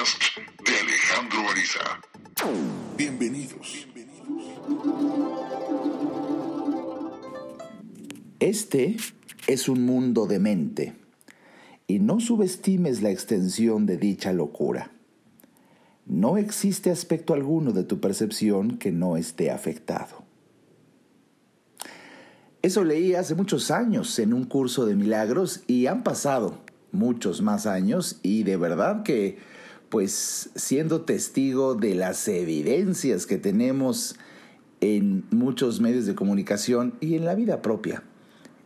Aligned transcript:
de 0.00 0.78
Alejandro 0.78 1.50
Ariza. 1.50 2.00
Bienvenidos. 2.96 3.86
Este 8.38 8.96
es 9.46 9.68
un 9.68 9.84
mundo 9.84 10.26
de 10.26 10.38
mente 10.38 10.94
y 11.86 11.98
no 11.98 12.18
subestimes 12.18 13.02
la 13.02 13.10
extensión 13.10 13.84
de 13.84 13.98
dicha 13.98 14.32
locura. 14.32 14.90
No 16.06 16.38
existe 16.38 16.90
aspecto 16.90 17.34
alguno 17.34 17.72
de 17.72 17.84
tu 17.84 18.00
percepción 18.00 18.78
que 18.78 18.92
no 18.92 19.18
esté 19.18 19.50
afectado. 19.50 20.24
Eso 22.62 22.84
leí 22.84 23.16
hace 23.16 23.34
muchos 23.34 23.70
años 23.70 24.18
en 24.18 24.32
un 24.32 24.44
curso 24.44 24.86
de 24.86 24.96
milagros 24.96 25.62
y 25.66 25.88
han 25.88 26.02
pasado 26.04 26.58
muchos 26.90 27.42
más 27.42 27.66
años 27.66 28.18
y 28.22 28.44
de 28.44 28.56
verdad 28.56 29.02
que 29.02 29.59
pues 29.90 30.50
siendo 30.54 31.02
testigo 31.02 31.74
de 31.74 31.94
las 31.94 32.26
evidencias 32.28 33.26
que 33.26 33.38
tenemos 33.38 34.16
en 34.80 35.26
muchos 35.30 35.80
medios 35.80 36.06
de 36.06 36.14
comunicación 36.14 36.94
y 37.00 37.16
en 37.16 37.24
la 37.24 37.34
vida 37.34 37.60
propia, 37.60 38.04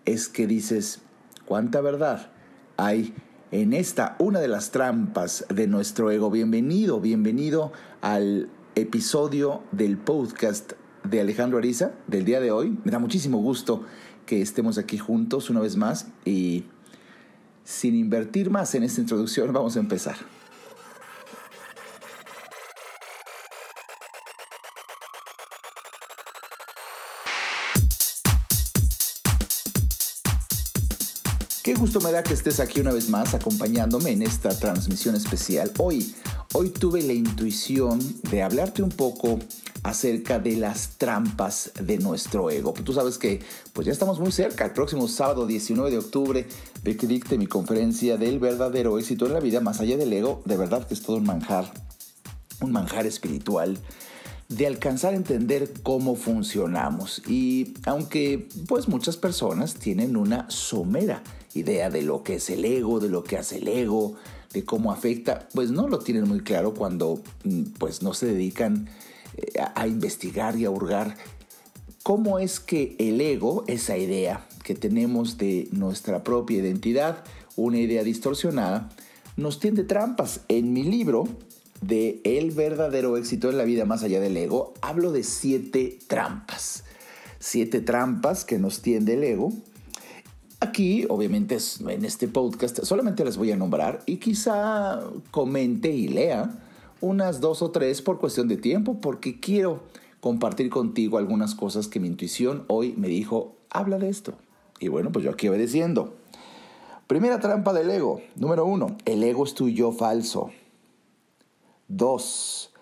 es 0.05 0.29
que 0.29 0.47
dices, 0.47 1.01
¿cuánta 1.47 1.81
verdad 1.81 2.31
hay 2.77 3.15
en 3.51 3.73
esta, 3.73 4.17
una 4.19 4.39
de 4.39 4.49
las 4.49 4.71
trampas 4.71 5.47
de 5.49 5.67
nuestro 5.67 6.11
ego? 6.11 6.31
Bienvenido, 6.31 7.01
bienvenido 7.01 7.73
al 8.03 8.51
episodio 8.75 9.63
del 9.73 9.97
podcast 9.97 10.73
de 11.05 11.21
Alejandro 11.21 11.57
Ariza 11.57 11.93
del 12.07 12.27
día 12.27 12.41
de 12.41 12.51
hoy. 12.51 12.79
Me 12.85 12.93
da 12.93 12.99
muchísimo 12.99 13.39
gusto 13.39 13.83
que 14.27 14.43
estemos 14.43 14.77
aquí 14.77 14.99
juntos 14.99 15.49
una 15.49 15.61
vez 15.61 15.77
más 15.77 16.09
y 16.27 16.65
sin 17.65 17.95
invertir 17.95 18.51
más 18.51 18.75
en 18.75 18.83
esta 18.83 19.01
introducción, 19.01 19.51
vamos 19.55 19.77
a 19.77 19.81
empezar. 19.81 20.17
Qué 31.65 31.73
gusto 31.73 31.99
me 31.99 32.13
da 32.13 32.23
que 32.23 32.35
estés 32.35 32.61
aquí 32.61 32.81
una 32.81 32.93
vez 32.93 33.09
más 33.09 33.33
acompañándome 33.33 34.11
en 34.11 34.21
esta 34.21 34.51
transmisión 34.51 35.15
especial. 35.15 35.73
Hoy, 35.79 36.15
hoy 36.53 36.69
tuve 36.69 37.01
la 37.01 37.15
intuición 37.15 38.01
de 38.31 38.43
hablarte 38.43 38.83
un 38.83 38.91
poco 38.91 39.39
acerca 39.83 40.39
de 40.39 40.57
las 40.57 40.99
trampas 40.99 41.73
de 41.81 41.97
nuestro 41.97 42.51
ego. 42.51 42.75
Tú 42.75 42.93
sabes 42.93 43.17
que 43.17 43.41
pues 43.73 43.87
ya 43.87 43.95
estamos 43.95 44.21
muy 44.21 44.31
cerca, 44.31 44.67
el 44.67 44.73
próximo 44.73 45.09
sábado 45.09 45.47
19 45.47 45.91
de 45.91 45.97
octubre, 45.97 46.47
de 46.83 46.97
que 46.99 47.07
dicte 47.07 47.39
mi 47.39 47.47
conferencia 47.47 48.19
del 48.19 48.39
verdadero 48.41 48.99
éxito 48.99 49.25
en 49.25 49.33
la 49.33 49.41
vida 49.41 49.61
más 49.61 49.81
allá 49.81 49.97
del 49.97 50.13
ego, 50.13 50.43
de 50.45 50.59
verdad 50.59 50.87
que 50.87 50.93
es 50.93 51.01
todo 51.01 51.17
un 51.17 51.25
manjar, 51.25 51.73
un 52.61 52.73
manjar 52.73 53.07
espiritual 53.07 53.79
de 54.51 54.67
alcanzar 54.67 55.15
a 55.15 55.17
entender 55.17 55.73
cómo 55.83 56.15
funcionamos. 56.15 57.23
Y 57.27 57.73
aunque 57.87 58.51
pues 58.69 58.87
muchas 58.87 59.17
personas 59.17 59.77
tienen 59.77 60.19
una 60.19 60.45
somera 60.51 61.23
idea 61.55 61.91
de 61.91 62.03
lo 62.03 62.23
que 62.23 62.37
es 62.37 62.51
el 62.51 62.65
ego, 62.65 63.01
de 63.01 63.09
lo 63.09 63.25
que 63.25 63.37
hace 63.37 63.59
el 63.59 63.69
ego, 63.69 64.15
de 64.53 64.65
cómo 64.65 64.93
afecta, 64.93 65.49
pues 65.55 65.71
no 65.71 65.89
lo 65.89 65.99
tienen 65.99 66.29
muy 66.29 66.41
claro 66.41 66.75
cuando 66.75 67.21
mm, 67.45 67.63
pues 67.79 68.03
no 68.03 68.15
se 68.15 68.27
dedican 68.27 68.89
eh, 69.37 69.61
a 69.75 69.87
investigar 69.87 70.57
y 70.57 70.65
a 70.65 70.71
hurgar 70.71 71.17
cómo 72.05 72.39
es 72.39 72.61
que 72.61 72.97
el 72.99 73.21
ego, 73.21 73.65
esa 73.67 73.97
idea 73.97 74.47
que 74.63 74.75
tenemos 74.75 75.39
de 75.39 75.69
nuestra 75.73 76.23
propia 76.23 76.59
identidad, 76.59 77.25
una 77.57 77.79
idea 77.79 78.05
distorsionada, 78.05 78.91
nos 79.37 79.59
tiende 79.59 79.85
trampas. 79.85 80.43
En 80.49 80.75
mi 80.75 80.83
libro 80.83 81.27
de 81.81 82.21
El 82.25 82.51
verdadero 82.51 83.17
éxito 83.17 83.49
en 83.49 83.57
la 83.57 83.65
vida 83.65 83.87
más 83.87 84.03
allá 84.03 84.21
del 84.21 84.37
ego, 84.37 84.75
hablo 84.83 85.13
de 85.13 85.23
siete 85.23 85.99
trampas. 86.07 86.85
Siete 87.39 87.81
trampas 87.81 88.45
que 88.45 88.59
nos 88.59 88.83
tiende 88.83 89.15
el 89.15 89.25
ego. 89.25 89.53
Aquí, 90.65 91.05
obviamente, 91.11 91.59
en 91.89 92.07
este 92.07 92.27
podcast 92.27 92.85
solamente 92.85 93.23
las 93.23 93.37
voy 93.37 93.53
a 93.53 93.57
nombrar 93.57 94.03
y 94.07 94.17
quizá 94.17 95.03
comente 95.31 95.91
y 95.91 96.09
lea 96.09 96.59
unas 97.03 97.43
dos 97.43 97.61
o 97.61 97.71
tres 97.71 98.01
por 98.01 98.19
cuestión 98.19 98.49
de 98.49 98.57
tiempo, 98.57 98.99
porque 98.99 99.39
quiero 99.41 99.83
compartir 100.21 100.71
contigo 100.71 101.19
algunas 101.19 101.55
cosas 101.55 101.87
que 101.87 102.01
mi 102.01 102.09
intuición 102.09 102.65
hoy 102.69 102.95
me 102.97 103.09
dijo, 103.09 103.57
habla 103.69 103.99
de 103.99 104.09
esto. 104.09 104.33
Y 104.81 104.89
bueno, 104.89 105.13
pues 105.13 105.27
yo 105.27 105.33
aquí 105.33 105.49
obedeciendo. 105.49 106.15
Primera 107.09 107.41
trampa 107.41 107.75
del 107.75 107.91
ego. 107.91 108.23
Número 108.35 108.65
uno, 108.65 108.97
el 109.05 109.23
ego 109.23 109.45
es 109.45 109.53
tu 109.53 109.69
yo 109.69 109.93
falso. 109.93 110.51
Dos, 111.89 112.73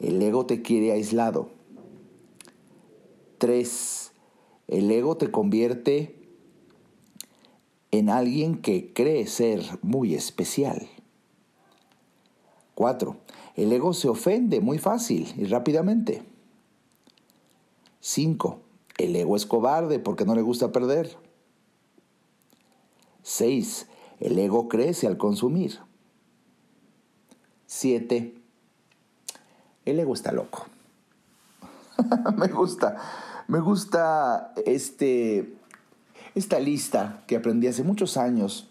el 0.00 0.22
ego 0.22 0.46
te 0.46 0.62
quiere 0.62 0.92
aislado. 0.92 1.50
Tres, 3.36 4.12
el 4.68 4.90
ego 4.90 5.18
te 5.18 5.30
convierte 5.30 6.15
en 7.98 8.10
alguien 8.10 8.60
que 8.60 8.92
cree 8.92 9.26
ser 9.26 9.62
muy 9.82 10.14
especial. 10.14 10.88
Cuatro, 12.74 13.16
el 13.54 13.72
ego 13.72 13.94
se 13.94 14.08
ofende 14.08 14.60
muy 14.60 14.78
fácil 14.78 15.32
y 15.36 15.44
rápidamente. 15.44 16.22
5. 18.00 18.60
El 18.98 19.16
ego 19.16 19.36
es 19.36 19.46
cobarde 19.46 19.98
porque 19.98 20.24
no 20.24 20.34
le 20.34 20.42
gusta 20.42 20.72
perder. 20.72 21.16
6. 23.22 23.86
El 24.20 24.38
ego 24.38 24.68
crece 24.68 25.06
al 25.06 25.16
consumir. 25.16 25.80
7. 27.66 28.34
El 29.84 30.00
ego 30.00 30.14
está 30.14 30.32
loco. 30.32 30.66
me 32.36 32.48
gusta, 32.48 32.96
me 33.48 33.60
gusta 33.60 34.52
este, 34.66 35.56
esta 36.36 36.60
lista 36.60 37.24
que 37.26 37.34
aprendí 37.34 37.66
hace 37.66 37.82
muchos 37.82 38.16
años 38.16 38.68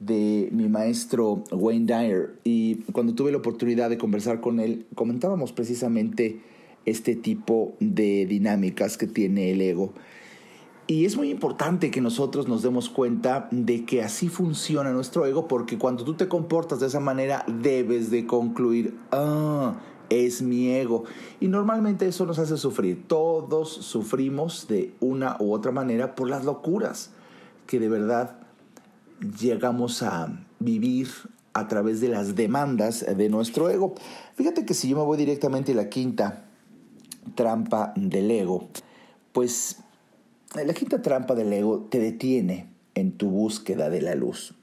de 0.00 0.48
mi 0.50 0.68
maestro 0.68 1.44
Wayne 1.52 1.84
Dyer 1.84 2.40
y 2.42 2.76
cuando 2.92 3.14
tuve 3.14 3.30
la 3.30 3.38
oportunidad 3.38 3.90
de 3.90 3.98
conversar 3.98 4.40
con 4.40 4.58
él 4.60 4.86
comentábamos 4.94 5.52
precisamente 5.52 6.40
este 6.86 7.14
tipo 7.14 7.74
de 7.80 8.24
dinámicas 8.24 8.96
que 8.96 9.06
tiene 9.06 9.52
el 9.52 9.60
ego. 9.60 9.92
Y 10.86 11.04
es 11.04 11.16
muy 11.16 11.30
importante 11.30 11.90
que 11.90 12.00
nosotros 12.00 12.48
nos 12.48 12.62
demos 12.62 12.88
cuenta 12.88 13.46
de 13.52 13.84
que 13.84 14.02
así 14.02 14.28
funciona 14.28 14.90
nuestro 14.90 15.26
ego 15.26 15.46
porque 15.46 15.78
cuando 15.78 16.02
tú 16.02 16.14
te 16.14 16.28
comportas 16.28 16.80
de 16.80 16.86
esa 16.86 16.98
manera 16.98 17.44
debes 17.46 18.10
de 18.10 18.26
concluir, 18.26 18.96
ah, 19.12 19.74
es 20.10 20.42
mi 20.42 20.70
ego. 20.70 21.04
Y 21.40 21.48
normalmente 21.48 22.06
eso 22.06 22.26
nos 22.26 22.38
hace 22.38 22.58
sufrir. 22.58 23.06
Todos 23.06 23.72
sufrimos 23.72 24.68
de 24.68 24.92
una 25.00 25.36
u 25.40 25.52
otra 25.54 25.72
manera 25.72 26.14
por 26.14 26.28
las 26.28 26.44
locuras 26.44 27.10
que 27.66 27.80
de 27.80 27.88
verdad 27.88 28.36
llegamos 29.40 30.02
a 30.02 30.44
vivir 30.58 31.08
a 31.52 31.68
través 31.68 32.00
de 32.00 32.08
las 32.08 32.34
demandas 32.34 33.04
de 33.16 33.28
nuestro 33.28 33.70
ego. 33.70 33.94
Fíjate 34.34 34.64
que 34.64 34.74
si 34.74 34.88
yo 34.88 34.96
me 34.96 35.04
voy 35.04 35.16
directamente 35.16 35.72
a 35.72 35.76
la 35.76 35.88
quinta 35.88 36.44
trampa 37.34 37.92
del 37.96 38.30
ego, 38.30 38.68
pues 39.32 39.78
la 40.54 40.74
quinta 40.74 41.00
trampa 41.02 41.34
del 41.34 41.52
ego 41.52 41.86
te 41.90 41.98
detiene 41.98 42.68
en 42.94 43.12
tu 43.12 43.30
búsqueda 43.30 43.88
de 43.88 44.02
la 44.02 44.14
luz. 44.14 44.54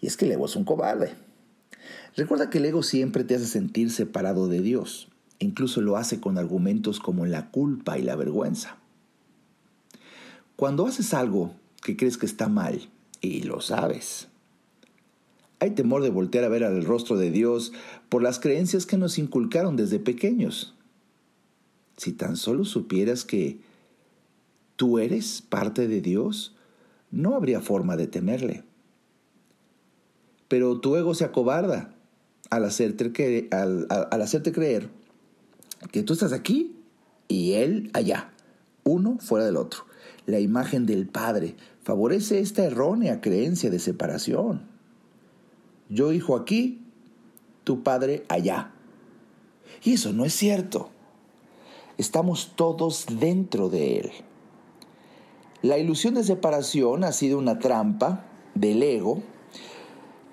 Y 0.00 0.06
es 0.06 0.16
que 0.16 0.24
el 0.24 0.32
ego 0.32 0.46
es 0.46 0.56
un 0.56 0.64
cobarde. 0.64 1.14
Recuerda 2.14 2.50
que 2.50 2.58
el 2.58 2.66
ego 2.66 2.82
siempre 2.82 3.24
te 3.24 3.34
hace 3.34 3.46
sentir 3.46 3.90
separado 3.90 4.48
de 4.48 4.60
Dios. 4.60 5.08
incluso 5.38 5.80
lo 5.80 5.96
hace 5.96 6.20
con 6.20 6.38
argumentos 6.38 7.00
como 7.00 7.26
la 7.26 7.50
culpa 7.50 7.98
y 7.98 8.02
la 8.02 8.14
vergüenza. 8.14 8.76
Cuando 10.54 10.86
haces 10.86 11.14
algo 11.14 11.52
que 11.82 11.96
crees 11.96 12.16
que 12.16 12.26
está 12.26 12.48
mal 12.48 12.88
y 13.20 13.42
lo 13.42 13.60
sabes. 13.60 14.28
Hay 15.58 15.72
temor 15.72 16.04
de 16.04 16.10
voltear 16.10 16.44
a 16.44 16.48
ver 16.48 16.62
al 16.62 16.84
rostro 16.84 17.16
de 17.16 17.32
Dios 17.32 17.72
por 18.08 18.22
las 18.22 18.38
creencias 18.38 18.86
que 18.86 18.96
nos 18.96 19.18
inculcaron 19.18 19.74
desde 19.74 19.98
pequeños. 19.98 20.74
Si 21.96 22.12
tan 22.12 22.36
solo 22.36 22.64
supieras 22.64 23.24
que 23.24 23.58
tú 24.76 25.00
eres 25.00 25.42
parte 25.42 25.88
de 25.88 26.00
Dios, 26.00 26.54
no 27.10 27.34
habría 27.34 27.60
forma 27.60 27.96
de 27.96 28.06
temerle. 28.06 28.62
Pero 30.46 30.78
tu 30.78 30.94
ego 30.94 31.14
se 31.14 31.24
acobarda 31.24 31.91
al 32.52 32.64
hacerte, 32.64 33.48
al, 33.50 33.86
al 33.90 34.22
hacerte 34.22 34.52
creer 34.52 34.88
que 35.90 36.02
tú 36.02 36.12
estás 36.12 36.32
aquí 36.32 36.76
y 37.28 37.54
Él 37.54 37.90
allá, 37.94 38.32
uno 38.84 39.18
fuera 39.18 39.44
del 39.44 39.56
otro 39.56 39.86
la 40.26 40.40
imagen 40.40 40.86
del 40.86 41.06
Padre, 41.06 41.56
favorece 41.82 42.40
esta 42.40 42.64
errónea 42.64 43.20
creencia 43.20 43.70
de 43.70 43.78
separación. 43.78 44.62
Yo 45.88 46.12
hijo 46.12 46.36
aquí, 46.36 46.80
tu 47.64 47.82
Padre 47.82 48.24
allá. 48.28 48.72
Y 49.82 49.94
eso 49.94 50.12
no 50.12 50.24
es 50.24 50.34
cierto. 50.34 50.90
Estamos 51.98 52.52
todos 52.56 53.06
dentro 53.18 53.68
de 53.68 53.98
Él. 53.98 54.10
La 55.60 55.78
ilusión 55.78 56.14
de 56.14 56.24
separación 56.24 57.04
ha 57.04 57.12
sido 57.12 57.38
una 57.38 57.58
trampa 57.58 58.24
del 58.54 58.82
ego 58.82 59.22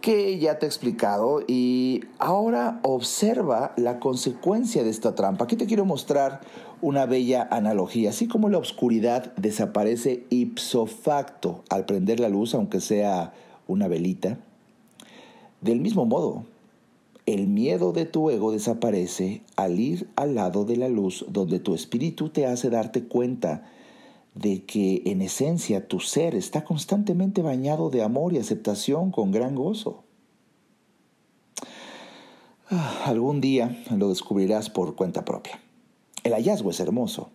que 0.01 0.39
ya 0.39 0.59
te 0.59 0.65
he 0.65 0.69
explicado 0.69 1.41
y 1.47 2.05
ahora 2.19 2.79
observa 2.83 3.73
la 3.75 3.99
consecuencia 3.99 4.83
de 4.83 4.89
esta 4.89 5.15
trampa. 5.15 5.45
Aquí 5.45 5.55
te 5.55 5.65
quiero 5.65 5.85
mostrar 5.85 6.41
una 6.81 7.05
bella 7.05 7.47
analogía. 7.51 8.11
Así 8.11 8.27
como 8.27 8.49
la 8.49 8.57
oscuridad 8.57 9.33
desaparece 9.35 10.25
ipso 10.29 10.85
facto 10.85 11.63
al 11.69 11.85
prender 11.85 12.19
la 12.19 12.29
luz, 12.29 12.55
aunque 12.55 12.79
sea 12.79 13.33
una 13.67 13.87
velita, 13.87 14.37
del 15.61 15.81
mismo 15.81 16.05
modo, 16.05 16.45
el 17.25 17.47
miedo 17.47 17.91
de 17.91 18.05
tu 18.05 18.29
ego 18.29 18.51
desaparece 18.51 19.41
al 19.55 19.79
ir 19.79 20.07
al 20.15 20.35
lado 20.35 20.63
de 20.63 20.77
la 20.77 20.87
luz 20.87 21.25
donde 21.27 21.59
tu 21.59 21.75
espíritu 21.75 22.29
te 22.29 22.47
hace 22.47 22.69
darte 22.69 23.03
cuenta 23.03 23.69
de 24.35 24.63
que 24.65 25.03
en 25.05 25.21
esencia 25.21 25.87
tu 25.87 25.99
ser 25.99 26.35
está 26.35 26.63
constantemente 26.63 27.41
bañado 27.41 27.89
de 27.89 28.03
amor 28.03 28.33
y 28.33 28.37
aceptación 28.37 29.11
con 29.11 29.31
gran 29.31 29.55
gozo. 29.55 30.03
Ah, 32.69 33.03
algún 33.05 33.41
día 33.41 33.83
lo 33.89 34.09
descubrirás 34.09 34.69
por 34.69 34.95
cuenta 34.95 35.25
propia. 35.25 35.59
El 36.23 36.33
hallazgo 36.33 36.69
es 36.69 36.79
hermoso. 36.79 37.31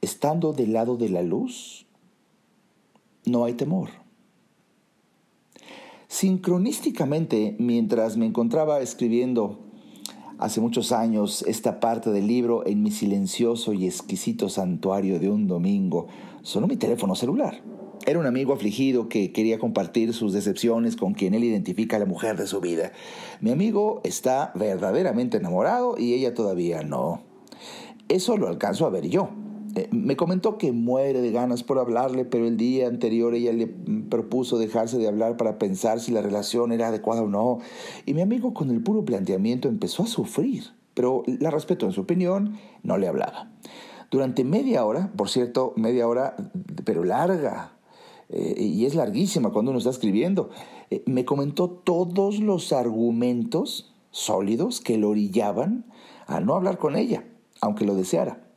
Estando 0.00 0.52
del 0.52 0.72
lado 0.72 0.96
de 0.96 1.10
la 1.10 1.22
luz, 1.22 1.86
no 3.26 3.44
hay 3.44 3.54
temor. 3.54 3.90
Sincronísticamente, 6.08 7.56
mientras 7.58 8.16
me 8.16 8.26
encontraba 8.26 8.80
escribiendo 8.80 9.69
hace 10.40 10.60
muchos 10.60 10.90
años 10.90 11.44
esta 11.46 11.80
parte 11.80 12.10
del 12.10 12.26
libro 12.26 12.66
en 12.66 12.82
mi 12.82 12.90
silencioso 12.90 13.72
y 13.72 13.86
exquisito 13.86 14.48
santuario 14.48 15.20
de 15.20 15.28
un 15.28 15.46
domingo, 15.46 16.08
sonó 16.42 16.66
mi 16.66 16.76
teléfono 16.76 17.14
celular. 17.14 17.62
Era 18.06 18.18
un 18.18 18.26
amigo 18.26 18.54
afligido 18.54 19.10
que 19.10 19.30
quería 19.30 19.58
compartir 19.58 20.14
sus 20.14 20.32
decepciones 20.32 20.96
con 20.96 21.12
quien 21.12 21.34
él 21.34 21.44
identifica 21.44 21.96
a 21.96 22.00
la 22.00 22.06
mujer 22.06 22.38
de 22.38 22.46
su 22.46 22.60
vida. 22.60 22.92
Mi 23.42 23.50
amigo 23.50 24.00
está 24.02 24.52
verdaderamente 24.54 25.36
enamorado 25.36 25.96
y 25.98 26.14
ella 26.14 26.32
todavía 26.32 26.82
no. 26.82 27.22
Eso 28.08 28.38
lo 28.38 28.48
alcanzo 28.48 28.86
a 28.86 28.90
ver 28.90 29.08
yo. 29.08 29.28
Eh, 29.76 29.88
me 29.92 30.16
comentó 30.16 30.58
que 30.58 30.72
muere 30.72 31.20
de 31.20 31.30
ganas 31.30 31.62
por 31.62 31.78
hablarle, 31.78 32.24
pero 32.24 32.46
el 32.46 32.56
día 32.56 32.88
anterior 32.88 33.34
ella 33.34 33.52
le 33.52 33.66
propuso 33.66 34.58
dejarse 34.58 34.98
de 34.98 35.06
hablar 35.06 35.36
para 35.36 35.58
pensar 35.58 36.00
si 36.00 36.12
la 36.12 36.22
relación 36.22 36.72
era 36.72 36.88
adecuada 36.88 37.22
o 37.22 37.28
no. 37.28 37.58
Y 38.04 38.14
mi 38.14 38.22
amigo 38.22 38.52
con 38.52 38.70
el 38.70 38.82
puro 38.82 39.04
planteamiento 39.04 39.68
empezó 39.68 40.02
a 40.02 40.06
sufrir, 40.06 40.64
pero 40.94 41.22
la 41.26 41.50
respeto 41.50 41.86
en 41.86 41.92
su 41.92 42.00
opinión, 42.00 42.58
no 42.82 42.98
le 42.98 43.06
hablaba. 43.06 43.52
Durante 44.10 44.42
media 44.42 44.84
hora, 44.84 45.12
por 45.16 45.28
cierto, 45.28 45.72
media 45.76 46.08
hora, 46.08 46.34
pero 46.84 47.04
larga, 47.04 47.76
eh, 48.28 48.54
y 48.58 48.86
es 48.86 48.96
larguísima 48.96 49.50
cuando 49.50 49.70
uno 49.70 49.78
está 49.78 49.90
escribiendo, 49.90 50.50
eh, 50.90 51.04
me 51.06 51.24
comentó 51.24 51.70
todos 51.70 52.40
los 52.40 52.72
argumentos 52.72 53.94
sólidos 54.10 54.80
que 54.80 54.98
lo 54.98 55.10
orillaban 55.10 55.84
a 56.26 56.40
no 56.40 56.54
hablar 56.54 56.78
con 56.78 56.96
ella, 56.96 57.24
aunque 57.60 57.84
lo 57.84 57.94
deseara 57.94 58.49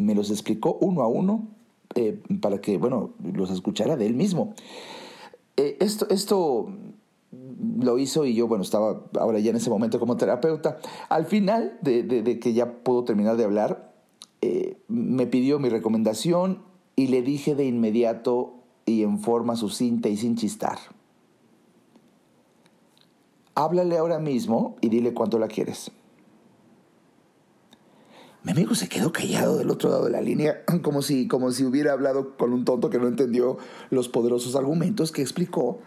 me 0.00 0.14
los 0.14 0.30
explicó 0.30 0.78
uno 0.80 1.02
a 1.02 1.08
uno 1.08 1.48
eh, 1.94 2.20
para 2.40 2.60
que, 2.60 2.78
bueno, 2.78 3.10
los 3.34 3.50
escuchara 3.50 3.96
de 3.96 4.06
él 4.06 4.14
mismo. 4.14 4.54
Eh, 5.56 5.76
esto, 5.80 6.08
esto 6.10 6.68
lo 7.78 7.98
hizo 7.98 8.24
y 8.24 8.34
yo, 8.34 8.48
bueno, 8.48 8.62
estaba 8.62 9.02
ahora 9.18 9.38
ya 9.38 9.50
en 9.50 9.56
ese 9.56 9.70
momento 9.70 9.98
como 9.98 10.16
terapeuta. 10.16 10.78
Al 11.08 11.26
final 11.26 11.78
de, 11.82 12.38
que 12.40 12.52
ya 12.52 12.82
pudo 12.82 13.04
terminar 13.04 13.36
de 13.36 13.44
hablar, 13.44 13.92
eh, 14.40 14.78
me 14.88 15.26
pidió 15.26 15.58
mi 15.58 15.68
recomendación 15.68 16.62
y 16.96 17.08
le 17.08 17.22
dije 17.22 17.54
de 17.54 17.66
inmediato 17.66 18.54
y 18.86 19.02
en 19.02 19.18
forma 19.18 19.56
sucinta 19.56 20.08
y 20.08 20.16
sin 20.16 20.36
chistar. 20.36 20.78
Háblale 23.54 23.98
ahora 23.98 24.18
mismo 24.18 24.76
y 24.80 24.88
dile 24.88 25.12
cuánto 25.12 25.38
la 25.38 25.48
quieres. 25.48 25.92
Mi 28.50 28.52
amigo 28.62 28.74
se 28.74 28.88
quedó 28.88 29.12
callado 29.12 29.58
del 29.58 29.70
otro 29.70 29.90
lado 29.90 30.06
de 30.06 30.10
la 30.10 30.20
línea, 30.20 30.64
como 30.82 31.02
si, 31.02 31.28
como 31.28 31.52
si 31.52 31.64
hubiera 31.64 31.92
hablado 31.92 32.36
con 32.36 32.52
un 32.52 32.64
tonto 32.64 32.90
que 32.90 32.98
no 32.98 33.06
entendió 33.06 33.58
los 33.90 34.08
poderosos 34.08 34.56
argumentos 34.56 35.12
que 35.12 35.22
explicó 35.22 35.78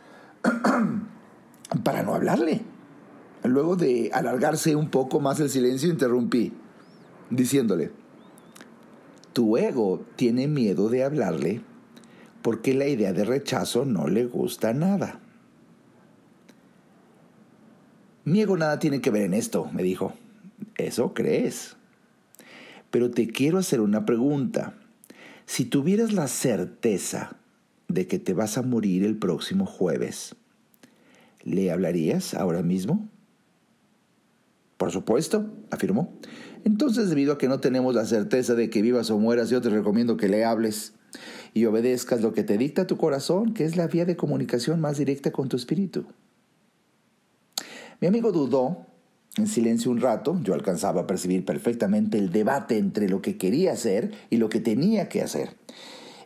para 1.83 2.04
no 2.04 2.15
hablarle. 2.15 2.62
Luego 3.44 3.75
de 3.75 4.12
alargarse 4.13 4.77
un 4.77 4.89
poco 4.89 5.19
más 5.19 5.42
el 5.42 5.50
silencio, 5.50 5.89
interrumpí, 5.89 6.54
diciéndole, 7.30 7.92
tu 9.33 9.57
ego 9.57 10.00
tiene 10.15 10.48
miedo 10.48 10.88
de 10.88 11.04
hablarle 11.04 11.62
porque 12.42 12.74
la 12.74 12.88
idea 12.88 13.12
de 13.12 13.25
rechazo 13.25 13.83
no 13.83 14.07
le 14.07 14.25
gusta 14.25 14.71
nada. 14.71 15.19
Mi 18.24 18.39
ego 18.39 18.56
nada 18.56 18.80
tiene 18.80 19.01
que 19.01 19.12
ver 19.12 19.24
en 19.24 19.33
esto, 19.33 19.69
me 19.74 19.83
dijo. 19.83 20.13
¿Eso 20.77 21.13
crees? 21.13 21.75
Pero 22.94 23.10
te 23.10 23.25
quiero 23.25 23.57
hacer 23.57 23.81
una 23.81 24.06
pregunta. 24.06 24.75
Si 25.48 25.66
tuvieras 25.66 26.13
la 26.13 26.28
certeza 26.28 27.38
de 27.88 28.06
que 28.06 28.19
te 28.19 28.36
vas 28.36 28.60
a 28.60 28.62
morir 28.62 29.04
el 29.04 29.18
próximo 29.18 29.66
jueves, 29.66 30.36
¿le 31.42 31.72
hablarías 31.72 32.36
ahora 32.36 32.62
mismo? 32.62 33.10
Por 34.78 34.92
supuesto, 34.92 35.51
afirmó. 35.72 36.13
Entonces, 36.66 37.10
debido 37.10 37.34
a 37.34 37.40
que 37.40 37.48
no 37.48 37.60
tenemos 37.60 37.95
la 37.95 38.06
certeza 38.06 38.54
de 38.54 38.69
que 38.69 38.84
vivas 38.84 39.10
o 39.10 39.18
mueras, 39.18 39.50
yo 39.50 39.60
te 39.60 39.69
recomiendo 39.69 40.16
que 40.16 40.30
le 40.30 40.46
hables 40.46 40.94
y 41.56 41.66
obedezcas 41.66 42.22
lo 42.22 42.31
que 42.34 42.44
te 42.44 42.60
dicta 42.60 42.86
tu 42.86 42.98
corazón, 42.98 43.56
que 43.56 43.66
es 43.66 43.75
la 43.75 43.88
vía 43.88 44.06
de 44.06 44.18
comunicación 44.18 44.80
más 44.80 45.00
directa 45.00 45.31
con 45.31 45.50
tu 45.50 45.57
espíritu. 45.57 46.06
Mi 48.00 48.07
amigo 48.07 48.31
dudó 48.31 48.86
en 49.38 49.48
silencio 49.48 49.90
un 49.90 50.00
rato, 50.00 50.40
yo 50.44 50.54
alcanzaba 50.54 51.02
a 51.02 51.08
percibir 51.08 51.44
perfectamente 51.44 52.18
el 52.20 52.32
debate 52.32 52.78
entre 52.78 53.10
lo 53.10 53.22
que 53.22 53.38
quería 53.38 53.74
hacer 53.74 54.12
y 54.30 54.38
lo 54.38 54.50
que 54.50 54.60
tenía 54.60 55.10
que 55.10 55.22
hacer. 55.22 55.56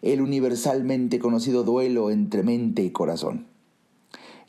El 0.02 0.22
universalmente 0.22 1.18
conocido 1.18 1.64
duelo 1.64 2.12
entre 2.12 2.44
mente 2.44 2.84
y 2.84 2.92
corazón. 2.92 3.48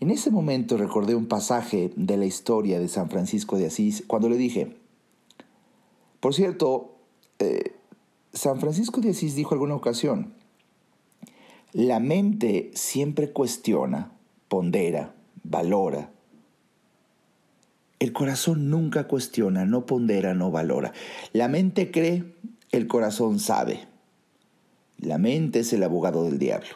En 0.01 0.11
ese 0.11 0.31
momento 0.31 0.77
recordé 0.77 1.15
un 1.15 1.27
pasaje 1.27 1.93
de 1.97 2.17
la 2.17 2.27
historia 2.27 2.81
de 2.81 2.89
San 2.89 3.11
Francisco 3.11 3.57
de 3.57 3.67
Asís 3.67 4.05
cuando 4.07 4.29
le 4.29 4.37
dije, 4.37 4.77
por 6.21 6.35
cierto, 6.35 6.97
eh, 7.39 7.73
San 8.33 8.61
Francisco 8.61 9.01
de 9.01 9.11
Asís 9.11 9.35
dijo 9.35 9.55
alguna 9.55 9.75
ocasión, 9.75 10.35
la 11.73 12.01
mente 12.01 12.71
siempre 12.75 13.33
cuestiona, 13.33 14.13
pondera, 14.49 15.15
valora, 15.45 16.11
el 17.99 18.13
corazón 18.13 18.71
nunca 18.71 19.09
cuestiona, 19.09 19.65
no 19.65 19.87
pondera, 19.87 20.35
no 20.35 20.51
valora. 20.51 20.93
La 21.33 21.49
mente 21.49 21.91
cree, 21.91 22.35
el 22.71 22.87
corazón 22.87 23.39
sabe. 23.41 23.89
La 24.99 25.19
mente 25.19 25.61
es 25.61 25.73
el 25.73 25.83
abogado 25.83 26.25
del 26.25 26.39
diablo. 26.39 26.69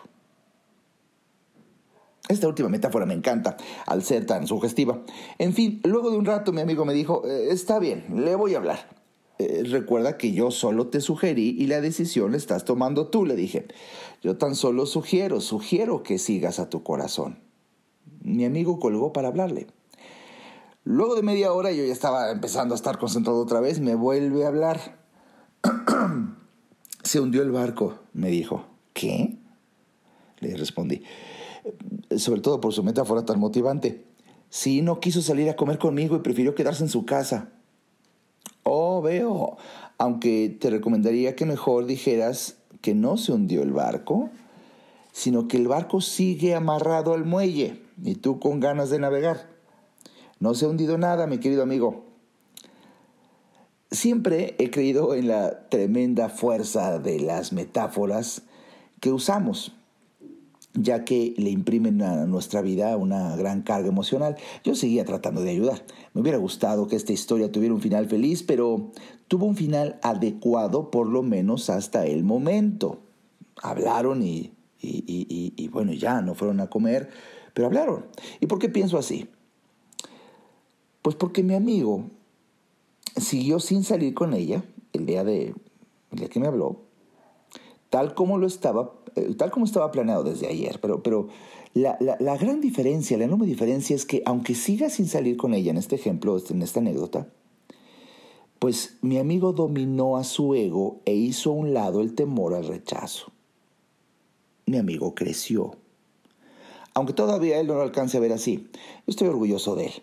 Esta 2.29 2.49
última 2.49 2.69
metáfora 2.69 3.05
me 3.05 3.15
encanta, 3.15 3.57
al 3.87 4.03
ser 4.03 4.27
tan 4.27 4.47
sugestiva. 4.47 5.03
En 5.39 5.53
fin, 5.53 5.81
luego 5.85 6.11
de 6.11 6.17
un 6.17 6.25
rato 6.25 6.53
mi 6.53 6.61
amigo 6.61 6.85
me 6.85 6.95
dijo, 6.95 7.27
eh, 7.27 7.49
está 7.51 7.79
bien, 7.79 8.05
le 8.25 8.35
voy 8.37 8.55
a 8.55 8.59
hablar. 8.59 9.03
Eh, 9.39 9.65
recuerda 9.67 10.17
que 10.17 10.33
yo 10.33 10.51
solo 10.51 10.89
te 10.89 11.01
sugerí 11.01 11.57
y 11.59 11.67
la 11.67 11.81
decisión 11.81 12.31
la 12.33 12.37
estás 12.37 12.65
tomando 12.65 13.09
tú, 13.09 13.27
le 13.27 13.35
dije. 13.35 13.67
Yo 14.23 14.37
tan 14.37 14.55
solo 14.55 14.87
sugiero, 14.87 15.41
sugiero 15.41 16.03
que 16.03 16.19
sigas 16.19 16.59
a 16.59 16.71
tu 16.71 16.83
corazón. 16.83 17.41
Mi 18.23 18.45
amigo 18.45 18.79
colgó 18.79 19.13
para 19.13 19.29
hablarle. 19.29 19.67
Luego 20.85 21.15
de 21.15 21.23
media 21.23 21.53
hora 21.53 21.71
yo 21.71 21.85
ya 21.85 21.93
estaba 21.93 22.31
empezando 22.31 22.75
a 22.75 22.77
estar 22.77 22.99
concentrado 22.99 23.41
otra 23.41 23.61
vez, 23.61 23.79
me 23.81 23.95
vuelve 23.95 24.45
a 24.45 24.49
hablar. 24.49 24.99
Se 27.05 27.21
hundió 27.21 27.43
el 27.43 27.53
barco, 27.53 28.01
me 28.13 28.29
dijo. 28.31 28.67
¿Qué? 28.93 29.39
Le 30.41 30.57
respondí. 30.57 31.03
Sobre 32.17 32.41
todo 32.41 32.61
por 32.61 32.73
su 32.73 32.83
metáfora 32.83 33.25
tan 33.25 33.39
motivante. 33.39 34.05
Sí, 34.51 34.83
no 34.83 35.01
quiso 35.01 35.23
salir 35.23 35.49
a 35.49 35.57
comer 35.57 35.79
conmigo 35.79 36.17
y 36.17 36.21
prefirió 36.21 36.55
quedarse 36.55 36.83
en 36.83 36.91
su 36.91 37.07
casa. 37.07 37.53
Oh, 38.65 39.01
veo. 39.03 39.57
Aunque 39.99 40.57
te 40.61 40.69
recomendaría 40.69 41.37
que 41.37 41.47
mejor 41.47 41.87
dijeras 41.87 42.57
que 42.81 42.95
no 42.95 43.17
se 43.17 43.33
hundió 43.33 43.63
el 43.63 43.73
barco, 43.73 44.31
sino 45.13 45.47
que 45.47 45.59
el 45.59 45.69
barco 45.69 46.01
sigue 46.01 46.55
amarrado 46.55 47.15
al 47.15 47.25
muelle 47.25 47.83
y 48.03 48.17
tú 48.17 48.41
con 48.41 48.59
ganas 48.59 48.91
de 48.91 48.99
navegar. 48.99 49.52
No 50.43 50.55
se 50.55 50.65
ha 50.65 50.69
hundido 50.69 50.99
nada, 50.99 51.29
mi 51.29 51.39
querido 51.39 51.63
amigo. 51.63 52.03
Siempre 53.93 54.57
he 54.59 54.73
creído 54.73 55.15
en 55.15 55.29
la 55.29 55.69
tremenda 55.69 56.29
fuerza 56.31 56.99
de 56.99 57.21
las 57.21 57.53
metáforas 57.53 58.43
que 58.99 59.13
usamos, 59.13 59.71
ya 60.75 61.05
que 61.05 61.33
le 61.37 61.51
imprimen 61.51 62.03
a 62.03 62.27
nuestra 62.27 62.61
vida 62.61 62.97
una 62.97 63.37
gran 63.37 63.63
carga 63.63 63.87
emocional. 63.87 64.35
Yo 64.65 64.75
seguía 64.75 65.05
tratando 65.05 65.43
de 65.43 65.51
ayudar. 65.51 65.85
Me 66.13 66.23
hubiera 66.23 66.39
gustado 66.39 66.89
que 66.89 66.97
esta 66.97 67.13
historia 67.13 67.53
tuviera 67.53 67.73
un 67.73 67.81
final 67.81 68.09
feliz, 68.09 68.43
pero 68.43 68.91
tuvo 69.29 69.47
un 69.47 69.55
final 69.55 70.01
adecuado 70.03 70.91
por 70.91 71.07
lo 71.07 71.23
menos 71.23 71.71
hasta 71.71 72.05
el 72.05 72.25
momento. 72.25 72.99
Hablaron 73.63 74.25
y, 74.25 74.51
y, 74.81 75.69
bueno, 75.69 75.93
ya 75.93 76.21
no 76.21 76.35
fueron 76.35 76.59
a 76.59 76.67
comer, 76.67 77.11
Pero 77.55 77.69
hablaron. 77.69 78.07
¿Y 78.41 78.47
por 78.47 78.59
qué 78.59 78.69
pienso 78.69 78.99
así? 78.99 79.29
Pues 81.03 81.17
porque 81.17 81.43
mi 81.43 81.55
amigo 81.55 82.05
siguió 83.17 83.61
sin 83.61 83.83
salir 83.83 84.15
con 84.15 84.35
ella 84.35 84.65
el 84.93 85.07
día, 85.07 85.25
de, 85.25 85.55
el 86.13 86.19
día 86.19 86.29
que 86.29 86.41
me 86.41 86.47
habló, 86.47 86.83
tal 87.91 88.15
como 88.15 88.39
lo 88.39 88.47
estaba, 88.47 88.93
eh, 89.17 89.35
tal 89.37 89.51
como 89.51 89.67
estaba 89.67 89.91
planeado 89.91 90.23
desde 90.23 90.47
ayer. 90.47 90.79
Pero, 90.81 91.03
pero 91.03 91.29
la, 91.75 91.99
la, 91.99 92.37
gran 92.37 92.61
diferencia, 92.61 93.19
la 93.19 93.25
enorme 93.25 93.47
diferencia 93.47 93.97
es 93.97 94.07
que 94.07 94.23
aunque 94.27 94.55
siga 94.55 94.91
sin 94.91 95.09
salir 95.09 95.37
con 95.37 95.55
ella 95.55 95.71
en 95.71 95.77
este 95.77 95.97
ejemplo, 95.97 96.39
en 96.49 96.63
esta 96.63 96.81
anécdota, 96.81 97.29
pues 98.59 98.97
mi 99.03 99.19
amigo 99.19 99.53
dominó 99.53 100.17
a 100.17 100.25
su 100.25 100.55
ego 100.55 101.01
e 101.05 101.15
hizo 101.15 101.51
a 101.51 101.55
un 101.55 101.75
lado 101.75 102.01
el 102.01 102.15
temor 102.15 102.55
al 102.55 102.69
rechazo. 102.69 103.33
Mi 104.67 104.79
amigo 104.79 105.17
creció. 105.17 105.73
Aunque 106.95 107.13
todavía 107.13 107.59
él 107.59 107.67
no 107.67 107.75
lo 107.75 107.83
alcance 107.83 108.19
a 108.19 108.21
ver 108.21 108.33
así, 108.33 108.69
estoy 109.09 109.27
orgulloso 109.27 109.75
de 109.75 109.87
él. 109.87 110.03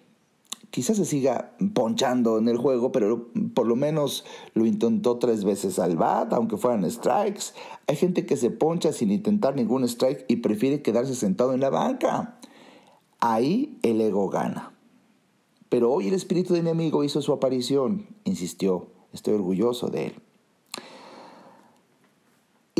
Quizás 0.72 0.98
se 0.98 1.06
siga 1.06 1.56
ponchando 1.74 2.38
en 2.38 2.48
el 2.48 2.58
juego, 2.58 2.92
pero 2.92 3.30
por 3.56 3.66
lo 3.66 3.76
menos 3.76 4.24
lo 4.54 4.66
intentó 4.66 5.18
tres 5.18 5.44
veces 5.44 5.80
al 5.80 5.98
bat, 5.98 6.32
aunque 6.34 6.58
fueran 6.58 6.90
strikes. 6.90 7.54
Hay 7.88 7.96
gente 7.96 8.26
que 8.26 8.38
se 8.38 8.52
poncha 8.52 8.94
sin 8.94 9.12
intentar 9.12 9.56
ningún 9.56 9.84
strike 9.84 10.26
y 10.28 10.38
prefiere 10.38 10.82
quedarse 10.82 11.16
sentado 11.16 11.54
en 11.54 11.60
la 11.60 11.72
banca. 11.72 12.40
Ahí 13.20 13.80
el 13.82 14.00
ego 14.00 14.30
gana. 14.30 14.74
Pero 15.70 15.92
hoy 15.92 16.08
el 16.08 16.14
espíritu 16.14 16.54
de 16.54 16.64
mi 16.64 16.70
amigo 16.70 17.04
hizo 17.04 17.22
su 17.22 17.34
aparición, 17.34 18.08
insistió. 18.24 18.88
Estoy 19.14 19.34
orgulloso 19.36 19.88
de 19.88 20.08
él. 20.08 20.14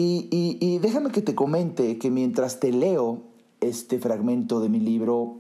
Y, 0.02 0.80
déjame 0.80 1.12
que 1.12 1.22
te 1.22 1.36
comente 1.36 1.98
que 1.98 2.10
mientras 2.10 2.62
te 2.62 2.72
leo 2.72 3.22
este 3.60 4.00
fragmento 4.00 4.62
de 4.62 4.70
mi 4.70 4.80
libro, 4.80 5.40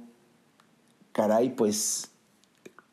caray, 1.14 1.56
pues, 1.56 2.12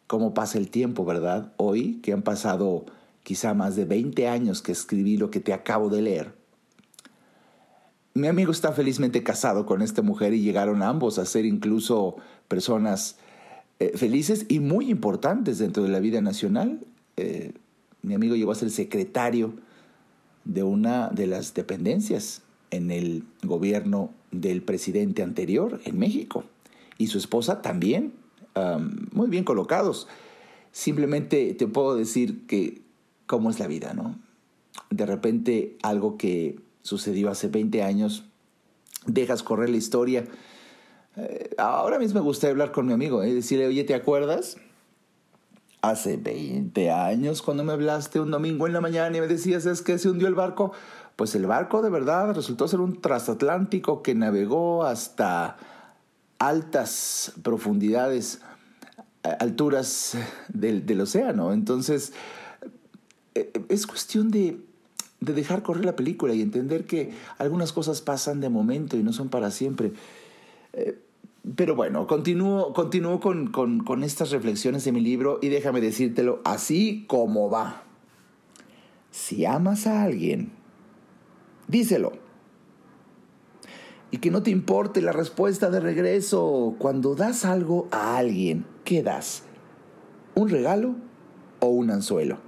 cómo 0.06 0.34
pasa 0.34 0.58
el 0.58 0.70
tiempo, 0.70 1.04
¿verdad? 1.04 1.52
Hoy, 1.56 2.00
que 2.02 2.12
han 2.12 2.22
pasado 2.22 2.84
quizá 3.22 3.54
más 3.54 3.76
de 3.76 3.84
20 3.84 4.28
años 4.28 4.62
que 4.62 4.72
escribí 4.72 5.16
lo 5.16 5.30
que 5.30 5.40
te 5.40 5.52
acabo 5.52 5.88
de 5.88 6.02
leer. 6.02 6.34
Mi 8.14 8.28
amigo 8.28 8.50
está 8.50 8.72
felizmente 8.72 9.22
casado 9.22 9.66
con 9.66 9.82
esta 9.82 10.00
mujer 10.00 10.32
y 10.32 10.40
llegaron 10.40 10.82
ambos 10.82 11.18
a 11.18 11.26
ser 11.26 11.44
incluso 11.44 12.16
personas 12.48 13.18
eh, 13.78 13.92
felices 13.94 14.46
y 14.48 14.60
muy 14.60 14.90
importantes 14.90 15.58
dentro 15.58 15.82
de 15.82 15.90
la 15.90 16.00
vida 16.00 16.22
nacional. 16.22 16.80
Eh, 17.16 17.52
mi 18.02 18.14
amigo 18.14 18.34
llegó 18.34 18.52
a 18.52 18.54
ser 18.54 18.70
secretario 18.70 19.54
de 20.44 20.62
una 20.62 21.08
de 21.08 21.26
las 21.26 21.52
dependencias 21.52 22.42
en 22.70 22.90
el 22.90 23.25
gobierno 23.42 24.10
del 24.30 24.62
presidente 24.62 25.22
anterior 25.22 25.80
en 25.84 25.98
México. 25.98 26.44
Y 26.98 27.08
su 27.08 27.18
esposa 27.18 27.60
también, 27.60 28.12
muy 29.12 29.28
bien 29.28 29.44
colocados. 29.44 30.08
Simplemente 30.72 31.54
te 31.54 31.66
puedo 31.66 31.96
decir 31.96 32.46
que 32.46 32.82
cómo 33.26 33.50
es 33.50 33.58
la 33.58 33.66
vida, 33.66 33.94
¿no? 33.94 34.18
De 34.90 35.06
repente 35.06 35.76
algo 35.82 36.16
que 36.16 36.60
sucedió 36.82 37.30
hace 37.30 37.48
20 37.48 37.82
años, 37.82 38.25
dejas 39.06 39.42
correr 39.42 39.70
la 39.70 39.76
historia 39.76 40.25
eh, 41.16 41.54
ahora 41.56 41.98
mismo 41.98 42.20
me 42.20 42.25
gustaría 42.25 42.52
hablar 42.52 42.72
con 42.72 42.86
mi 42.86 42.92
amigo 42.92 43.25
y 43.25 43.30
¿eh? 43.30 43.34
decirle, 43.34 43.66
oye, 43.66 43.84
¿te 43.84 43.94
acuerdas? 43.94 44.58
Hace 45.80 46.16
20 46.16 46.90
años 46.90 47.42
cuando 47.42 47.64
me 47.64 47.72
hablaste 47.72 48.20
un 48.20 48.30
domingo 48.30 48.66
en 48.66 48.72
la 48.72 48.80
mañana 48.80 49.16
y 49.16 49.20
me 49.20 49.26
decías, 49.26 49.66
es 49.66 49.82
que 49.82 49.98
se 49.98 50.10
hundió 50.10 50.28
el 50.28 50.34
barco. 50.34 50.72
Pues 51.16 51.34
el 51.34 51.46
barco 51.46 51.80
de 51.80 51.88
verdad 51.88 52.34
resultó 52.34 52.68
ser 52.68 52.80
un 52.80 53.00
transatlántico 53.00 54.02
que 54.02 54.14
navegó 54.14 54.84
hasta 54.84 55.56
altas 56.38 57.32
profundidades, 57.42 58.40
alturas 59.22 60.16
del, 60.48 61.00
océano. 61.00 61.52
Entonces, 61.52 62.12
eh, 63.34 63.52
es 63.68 63.86
cuestión 63.86 64.30
de, 64.30 64.58
de 65.20 65.32
dejar 65.32 65.62
correr 65.62 65.84
la 65.84 65.96
película 65.96 66.34
y 66.34 66.42
entender 66.42 66.86
que 66.86 67.12
algunas 67.38 67.72
cosas 67.72 68.00
pasan 68.02 68.40
de 68.40 68.48
momento 68.48 68.96
y 68.96 69.02
no 69.02 69.12
son 69.12 69.28
para 69.28 69.50
siempre. 69.50 69.92
Pero 71.54 71.76
bueno, 71.76 72.08
continúo, 72.08 72.72
continúo 72.72 73.20
con, 73.20 73.52
con, 73.52 74.02
estas 74.02 74.30
reflexiones 74.30 74.84
de 74.84 74.90
mi 74.90 75.00
libro 75.00 75.38
y 75.40 75.48
déjame 75.48 75.80
decírtelo 75.80 76.40
así 76.44 77.04
como 77.06 77.48
va. 77.48 77.84
Si 79.12 79.44
amas 79.44 79.86
a 79.86 80.02
alguien, 80.02 80.50
díselo. 81.68 82.25
Y 84.16 84.18
que 84.18 84.30
no 84.30 84.42
te 84.42 84.50
importe 84.50 85.02
la 85.02 85.12
respuesta 85.12 85.68
de 85.68 85.78
regreso. 85.78 86.75
Cuando 86.78 87.14
das 87.14 87.44
algo 87.44 87.87
a 87.90 88.16
alguien, 88.16 88.64
¿qué 88.82 89.02
das? 89.02 89.42
¿Un 90.35 90.49
regalo 90.49 90.94
o 91.61 91.66
un 91.66 91.90
anzuelo? 91.90 92.38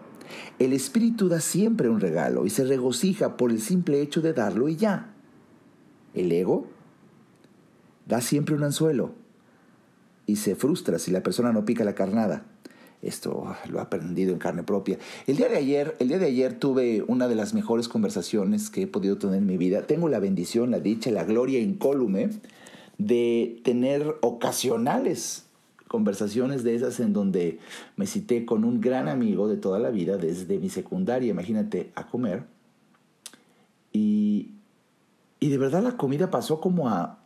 El 0.59 0.73
espíritu 0.73 1.29
da 1.29 1.41
siempre 1.41 1.91
un 1.91 2.01
regalo 2.01 2.47
y 2.47 2.49
se 2.49 2.65
regocija 2.65 3.37
por 3.37 3.51
el 3.51 3.61
simple 3.61 4.01
hecho 4.01 4.23
de 4.23 4.33
darlo 4.33 4.71
y 4.71 4.77
ya. 4.77 5.13
El 6.15 6.33
ego 6.33 6.69
da 8.07 8.23
siempre 8.23 8.55
un 8.55 8.65
anzuelo 8.65 9.13
y 10.25 10.37
se 10.37 10.55
frustra 10.55 10.99
si 10.99 11.11
la 11.11 11.23
persona 11.23 11.53
no 11.53 11.67
pica 11.67 11.85
la 11.85 11.95
carnada. 11.95 12.47
Esto 13.01 13.55
lo 13.69 13.79
he 13.79 13.83
aprendido 13.83 14.33
en 14.33 14.39
carne 14.39 14.63
propia. 14.65 14.99
El 15.27 15.37
día 15.37 15.49
de 15.49 15.57
ayer, 15.57 15.97
el 16.01 16.09
día 16.09 16.19
de 16.19 16.27
ayer 16.27 16.59
tuve 16.59 17.05
una 17.07 17.29
de 17.29 17.37
las 17.37 17.55
mejores 17.55 17.89
conversaciones 17.89 18.71
que 18.71 18.83
he 18.83 18.87
podido 18.87 19.19
tener 19.19 19.37
en 19.37 19.47
mi 19.47 19.57
vida. 19.57 19.87
Tengo 19.87 20.09
la 20.09 20.19
bendición, 20.19 20.71
la 20.71 20.81
dicha, 20.81 21.11
la 21.11 21.25
gloria 21.25 21.61
incólume 21.61 22.31
de 22.99 23.61
tener 23.63 24.17
ocasionales 24.23 25.45
conversaciones 25.87 26.63
de 26.65 26.75
esas 26.75 27.01
en 27.01 27.13
donde 27.13 27.59
me 27.97 28.07
cité 28.07 28.45
con 28.45 28.65
un 28.65 28.81
gran 28.81 29.09
amigo 29.09 29.49
de 29.49 29.57
toda 29.57 29.79
la 29.79 29.91
vida 29.91 30.19
desde 30.19 30.59
mi 30.59 30.69
secundaria, 30.69 31.31
imagínate, 31.31 31.91
a 31.95 32.07
comer. 32.07 32.45
Y, 33.93 34.53
y 35.41 35.49
de 35.49 35.59
verdad 35.59 35.83
la 35.83 35.97
comida 35.97 36.31
pasó 36.31 36.61
como 36.61 36.89
a 36.89 37.19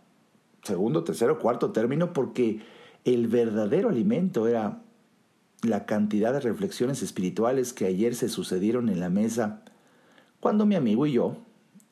segundo, 0.63 1.03
tercero, 1.05 1.39
cuarto 1.39 1.73
término, 1.73 2.13
porque 2.13 2.61
el 3.05 3.27
verdadero 3.27 3.89
alimento 3.89 4.47
era 4.47 4.81
la 5.63 5.87
cantidad 5.87 6.33
de 6.33 6.41
reflexiones 6.41 7.03
espirituales 7.03 7.73
que 7.73 7.87
ayer 7.87 8.15
se 8.15 8.29
sucedieron 8.29 8.89
en 8.89 9.01
la 9.01 9.11
mesa, 9.11 9.63
cuando 10.41 10.67
mi 10.67 10.75
amigo 10.75 11.07
y 11.07 11.13
yo, 11.13 11.37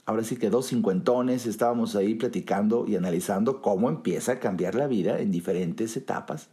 ahora 0.06 0.24
sí 0.24 0.36
que 0.36 0.50
dos 0.50 0.66
cincuentones, 0.66 1.46
estábamos 1.46 1.94
ahí 1.94 2.14
platicando 2.14 2.86
y 2.86 2.96
analizando 2.96 3.62
cómo 3.62 3.88
empieza 3.88 4.32
a 4.32 4.40
cambiar 4.40 4.74
la 4.74 4.88
vida 4.88 5.20
en 5.20 5.30
diferentes 5.30 5.96
etapas 5.96 6.48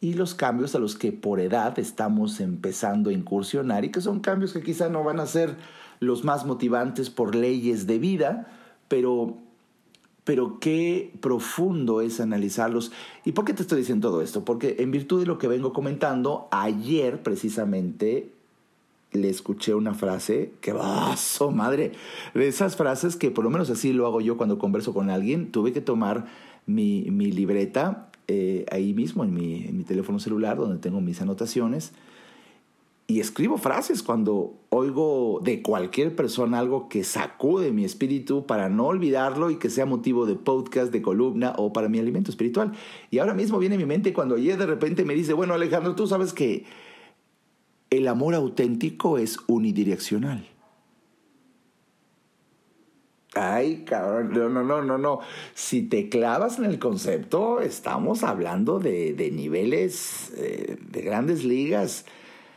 y 0.00 0.14
los 0.14 0.34
cambios 0.34 0.74
a 0.74 0.78
los 0.78 0.96
que 0.96 1.12
por 1.12 1.40
edad 1.40 1.78
estamos 1.78 2.40
empezando 2.40 3.08
a 3.08 3.14
incursionar 3.14 3.86
y 3.86 3.90
que 3.90 4.02
son 4.02 4.20
cambios 4.20 4.52
que 4.52 4.62
quizá 4.62 4.90
no 4.90 5.02
van 5.02 5.18
a 5.18 5.26
ser 5.26 5.56
los 6.00 6.24
más 6.24 6.44
motivantes 6.44 7.08
por 7.08 7.34
leyes 7.34 7.86
de 7.86 7.98
vida, 7.98 8.46
pero 8.88 9.38
pero 10.24 10.58
qué 10.58 11.12
profundo 11.20 12.00
es 12.00 12.20
analizarlos. 12.20 12.92
¿Y 13.24 13.32
por 13.32 13.44
qué 13.44 13.52
te 13.52 13.62
estoy 13.62 13.78
diciendo 13.80 14.08
todo 14.08 14.22
esto? 14.22 14.44
Porque 14.44 14.76
en 14.78 14.90
virtud 14.90 15.20
de 15.20 15.26
lo 15.26 15.38
que 15.38 15.48
vengo 15.48 15.72
comentando, 15.72 16.48
ayer 16.50 17.22
precisamente 17.22 18.30
le 19.12 19.28
escuché 19.28 19.74
una 19.74 19.94
frase 19.94 20.52
que 20.60 20.72
vaso, 20.72 21.50
madre, 21.50 21.92
de 22.34 22.48
esas 22.48 22.76
frases 22.76 23.16
que 23.16 23.30
por 23.30 23.44
lo 23.44 23.50
menos 23.50 23.70
así 23.70 23.92
lo 23.92 24.06
hago 24.06 24.20
yo 24.20 24.36
cuando 24.36 24.58
converso 24.58 24.92
con 24.92 25.10
alguien, 25.10 25.52
tuve 25.52 25.72
que 25.72 25.80
tomar 25.80 26.26
mi, 26.66 27.04
libreta 27.04 28.10
eh, 28.26 28.64
ahí 28.72 28.94
mismo 28.94 29.22
en 29.22 29.34
mi, 29.34 29.66
en 29.66 29.76
mi 29.76 29.84
teléfono 29.84 30.18
celular 30.18 30.56
donde 30.56 30.78
tengo 30.78 31.00
mis 31.00 31.20
anotaciones 31.20 31.92
y 33.06 33.20
escribo 33.20 33.58
frases 33.58 34.02
cuando 34.02 34.54
oigo 34.70 35.40
de 35.42 35.60
cualquier 35.60 36.16
persona 36.16 36.58
algo 36.58 36.88
que 36.88 37.04
sacude 37.04 37.70
mi 37.70 37.84
espíritu 37.84 38.46
para 38.46 38.70
no 38.70 38.86
olvidarlo 38.86 39.50
y 39.50 39.58
que 39.58 39.68
sea 39.68 39.84
motivo 39.84 40.24
de 40.24 40.36
podcast, 40.36 40.90
de 40.90 41.02
columna 41.02 41.52
o 41.58 41.72
para 41.72 41.90
mi 41.90 41.98
alimento 41.98 42.30
espiritual. 42.30 42.72
Y 43.10 43.18
ahora 43.18 43.34
mismo 43.34 43.58
viene 43.58 43.74
a 43.74 43.78
mi 43.78 43.84
mente 43.84 44.14
cuando 44.14 44.36
ayer 44.36 44.56
de 44.56 44.66
repente 44.66 45.04
me 45.04 45.14
dice, 45.14 45.34
bueno 45.34 45.52
Alejandro, 45.52 45.94
tú 45.94 46.06
sabes 46.06 46.32
que 46.32 46.64
el 47.90 48.08
amor 48.08 48.34
auténtico 48.34 49.18
es 49.18 49.38
unidireccional. 49.48 50.48
Ay, 53.34 53.84
cabrón, 53.84 54.32
no, 54.32 54.48
no, 54.48 54.62
no, 54.62 54.82
no, 54.82 54.96
no. 54.96 55.18
Si 55.54 55.82
te 55.82 56.08
clavas 56.08 56.58
en 56.58 56.64
el 56.64 56.78
concepto, 56.78 57.60
estamos 57.60 58.22
hablando 58.22 58.78
de, 58.78 59.30
niveles 59.32 60.32
eh, 60.36 60.78
de 60.80 61.02
grandes 61.02 61.44
ligas 61.44 62.06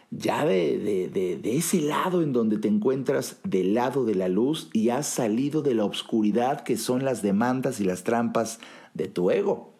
ya 0.09 0.45
de, 0.45 1.09
de, 1.09 1.57
ese 1.57 1.81
lado 1.81 2.21
en 2.21 2.31
donde 2.31 2.57
te 2.57 2.67
encuentras 2.67 3.37
del 3.43 3.73
lado 3.73 4.05
de 4.05 4.15
la 4.15 4.29
luz 4.29 4.69
y 4.71 4.89
has 4.89 5.07
salido 5.07 5.61
de 5.61 5.75
la 5.75 5.85
oscuridad 5.85 6.61
que 6.61 6.77
son 6.77 7.03
las 7.03 7.21
demandas 7.21 7.79
y 7.79 7.83
las 7.83 8.03
trampas 8.03 8.59
de 8.93 9.07
tu 9.07 9.31
ego. 9.31 9.73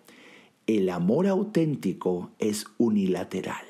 El 0.66 0.90
amor 0.90 1.28
auténtico 1.28 2.32
es 2.40 2.66
unilateral. 2.78 3.66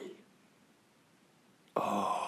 Oh. 1.75 2.27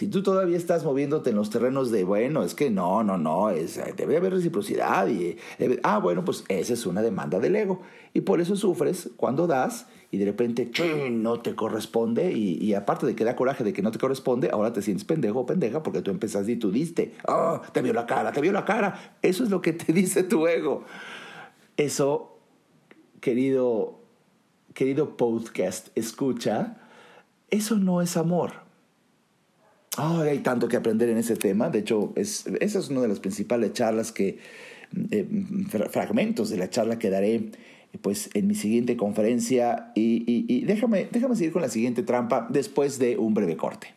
Si 0.00 0.08
tú 0.08 0.22
todavía 0.22 0.56
estás 0.56 0.82
moviéndote 0.82 1.28
en 1.28 1.36
los 1.36 1.50
terrenos 1.50 1.90
de, 1.90 2.04
bueno, 2.04 2.42
es 2.42 2.54
que 2.54 2.70
no, 2.70 3.04
no, 3.04 3.18
no, 3.18 3.50
es, 3.50 3.78
debe 3.98 4.16
haber 4.16 4.32
reciprocidad 4.32 5.06
y, 5.08 5.36
ah, 5.82 5.98
bueno, 5.98 6.24
pues 6.24 6.42
esa 6.48 6.72
es 6.72 6.86
una 6.86 7.02
demanda 7.02 7.38
del 7.38 7.54
ego. 7.54 7.82
Y 8.14 8.22
por 8.22 8.40
eso 8.40 8.56
sufres 8.56 9.10
cuando 9.18 9.46
das 9.46 9.88
y 10.10 10.18
de 10.18 10.24
repente 10.24 10.70
no 11.10 11.40
te 11.40 11.54
corresponde 11.54 12.32
y, 12.32 12.74
aparte 12.74 13.06
de 13.06 13.14
que 13.14 13.24
da 13.24 13.36
coraje 13.36 13.64
de 13.64 13.72
que 13.72 13.82
no 13.82 13.90
te 13.90 13.98
corresponde, 13.98 14.50
ahora 14.50 14.72
te 14.72 14.82
sientes 14.82 15.04
pendejo 15.04 15.40
o 15.40 15.46
pendeja 15.46 15.82
porque 15.82 16.02
tú 16.02 16.10
empezaste 16.10 16.52
y 16.52 16.56
tú 16.56 16.70
diste, 16.70 17.14
oh, 17.28 17.60
te 17.72 17.82
vio 17.82 17.92
la 17.92 18.06
cara, 18.06 18.32
te 18.32 18.40
vio 18.40 18.52
la 18.52 18.64
cara. 18.64 19.16
Eso 19.22 19.44
es 19.44 19.50
lo 19.50 19.62
que 19.62 19.72
te 19.72 19.92
dice 19.92 20.22
tu 20.22 20.46
ego. 20.46 20.84
Eso, 21.76 22.38
querido, 23.20 24.00
querido 24.74 25.16
podcast, 25.16 25.88
escucha, 25.94 26.78
eso 27.50 27.76
no 27.76 28.02
es 28.02 28.16
amor 28.16 28.70
hay 29.96 30.38
tanto 30.38 30.68
que 30.68 30.76
aprender 30.76 31.08
en 31.08 31.18
ese 31.18 31.36
tema. 31.36 31.70
De 31.70 31.80
hecho, 31.80 32.12
es, 32.16 32.46
esa 32.60 32.78
es 32.78 32.88
una 32.88 33.00
de 33.00 33.08
las 33.08 33.20
principales 33.20 33.72
charlas 33.72 34.12
que, 34.12 34.38
eh, 35.10 35.26
fragmentos 35.90 36.50
de 36.50 36.56
la 36.56 36.70
charla 36.70 36.98
que 36.98 37.10
daré 37.10 37.50
pues, 37.98 38.30
en 38.34 38.46
mi 38.46 38.54
siguiente 38.54 38.96
conferencia. 38.96 39.92
Y, 39.94 40.64
déjame, 40.64 41.08
déjame 41.10 41.36
seguir 41.36 41.52
con 41.52 41.62
la 41.62 41.68
siguiente 41.68 42.02
trampa 42.02 42.46
después 42.50 42.98
de 42.98 43.16
un 43.18 43.34
breve 43.34 43.56
corte. 43.56 43.94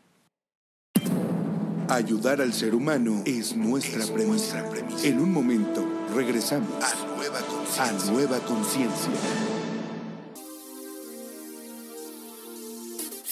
Ayudar 1.89 2.41
al 2.41 2.53
ser 2.53 2.73
humano 2.73 3.21
es 3.25 3.55
nuestra, 3.55 4.05
premisa. 4.13 4.65
En 5.03 5.19
un 5.19 5.31
momento, 5.31 5.85
regresamos 6.15 6.69
a 6.79 8.11
Nueva 8.11 8.39
Conciencia. 8.39 9.11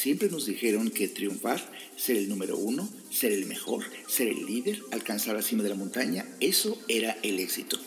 Siempre 0.01 0.30
nos 0.30 0.48
dijeron 0.48 0.89
que 0.89 1.08
triunfar, 1.08 1.62
ser 1.96 2.18
el 2.18 2.27
número 2.27 2.58
uno, 2.58 2.89
ser 3.12 3.32
el 3.32 3.46
mejor, 3.46 3.84
ser 4.08 4.30
el 4.30 4.48
líder, 4.48 4.80
alcanzar 4.91 5.36
la 5.36 5.44
cima 5.44 5.62
de 5.62 5.70
la 5.70 5.75
montaña, 5.75 6.25
eso 6.39 6.75
era 6.88 7.15
el 7.22 7.39
éxito. 7.39 7.77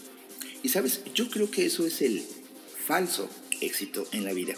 Y 0.63 0.69
sabes, 0.69 1.03
yo 1.13 1.29
creo 1.29 1.51
que 1.51 1.67
eso 1.67 1.85
es 1.85 2.01
el 2.03 2.23
falso 2.85 3.31
éxito 3.61 4.07
en 4.13 4.25
la 4.25 4.33
vida. 4.33 4.55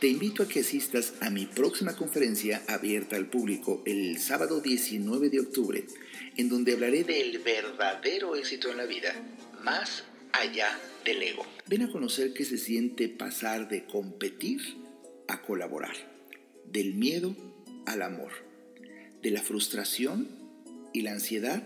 Te 0.00 0.08
invito 0.08 0.42
a 0.42 0.48
que 0.48 0.60
asistas 0.60 1.14
a 1.20 1.28
mi 1.28 1.46
próxima 1.46 1.96
conferencia 1.96 2.62
abierta 2.66 3.16
al 3.16 3.26
público 3.26 3.82
el 3.84 4.18
sábado 4.18 4.60
19 4.60 5.28
de 5.28 5.40
octubre, 5.40 5.84
en 6.36 6.48
donde 6.48 6.72
hablaré 6.72 7.04
del 7.04 7.38
verdadero 7.40 8.36
éxito 8.36 8.70
en 8.70 8.78
la 8.78 8.86
vida, 8.86 9.12
más 9.62 10.04
allá 10.32 10.78
del 11.04 11.22
ego. 11.22 11.44
Ven 11.66 11.82
a 11.82 11.92
conocer 11.92 12.32
qué 12.32 12.44
se 12.44 12.58
siente 12.58 13.08
pasar 13.08 13.68
de 13.68 13.84
competir 13.84 14.60
a 15.26 15.42
colaborar 15.42 15.96
del 16.64 16.94
miedo 16.94 17.36
al 17.86 18.02
amor, 18.02 18.32
de 19.20 19.30
la 19.30 19.42
frustración 19.42 20.28
y 20.94 21.02
la 21.02 21.12
ansiedad 21.12 21.62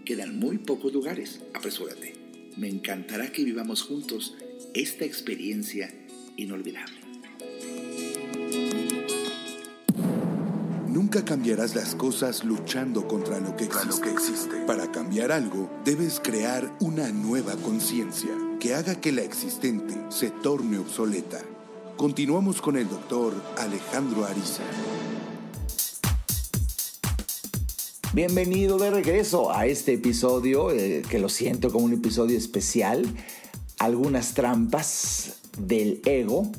Quedan 0.04 0.38
muy 0.38 0.58
pocos 0.58 0.92
lugares, 0.94 1.40
apresúrate. 1.54 2.14
Me 2.58 2.68
encantará 2.68 3.32
que 3.32 3.44
vivamos 3.44 3.82
juntos 3.82 4.36
esta 4.74 5.06
experiencia 5.06 5.94
inolvidable. 6.36 7.00
Nunca 10.88 11.24
cambiarás 11.26 11.76
las 11.76 11.96
cosas 11.96 12.44
luchando 12.44 13.08
contra 13.08 13.40
lo 13.40 13.56
que 13.56 13.64
existe. 13.66 14.66
Para 14.66 14.92
cambiar 14.92 15.32
algo, 15.32 15.72
debes 15.84 16.20
crear 16.22 16.76
una 16.80 17.10
nueva 17.10 17.56
conciencia 17.58 18.32
que 18.66 18.74
haga 18.74 19.00
que 19.00 19.12
la 19.12 19.22
existente 19.22 19.94
se 20.10 20.32
torne 20.32 20.80
obsoleta. 20.80 21.40
Continuamos 21.98 22.64
con 22.64 22.78
el 22.78 22.90
doctor 22.90 23.32
Alejandro 23.60 24.26
Ariza. 24.26 24.64
Bienvenido 28.12 28.80
de 28.80 28.90
regreso 28.90 29.56
a 29.56 29.68
este 29.68 29.94
episodio, 29.94 30.72
eh, 30.72 31.04
que 31.08 31.20
lo 31.20 31.30
siento 31.30 31.72
como 31.72 31.86
un 31.86 31.94
episodio 31.94 32.36
especial. 32.36 33.06
Algunas 33.78 34.34
trampas 34.34 35.36
del 35.60 36.02
ego 36.04 36.52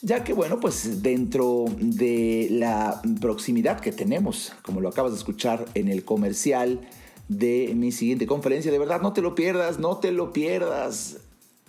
ya 0.00 0.22
que 0.24 0.32
bueno, 0.32 0.60
pues 0.60 1.02
dentro 1.02 1.64
de 1.78 2.48
la 2.52 3.02
proximidad 3.20 3.80
que 3.80 3.92
tenemos, 3.92 4.52
como 4.62 4.80
lo 4.80 4.88
acabas 4.88 5.12
de 5.12 5.18
escuchar 5.18 5.66
en 5.74 5.88
el 5.88 6.04
comercial 6.04 6.88
de 7.28 7.72
mi 7.74 7.92
siguiente 7.92 8.26
conferencia, 8.26 8.72
de 8.72 8.78
verdad 8.78 9.00
no 9.00 9.12
te 9.12 9.22
lo 9.22 9.34
pierdas, 9.34 9.78
no 9.78 9.98
te 9.98 10.12
lo 10.12 10.32
pierdas. 10.32 11.18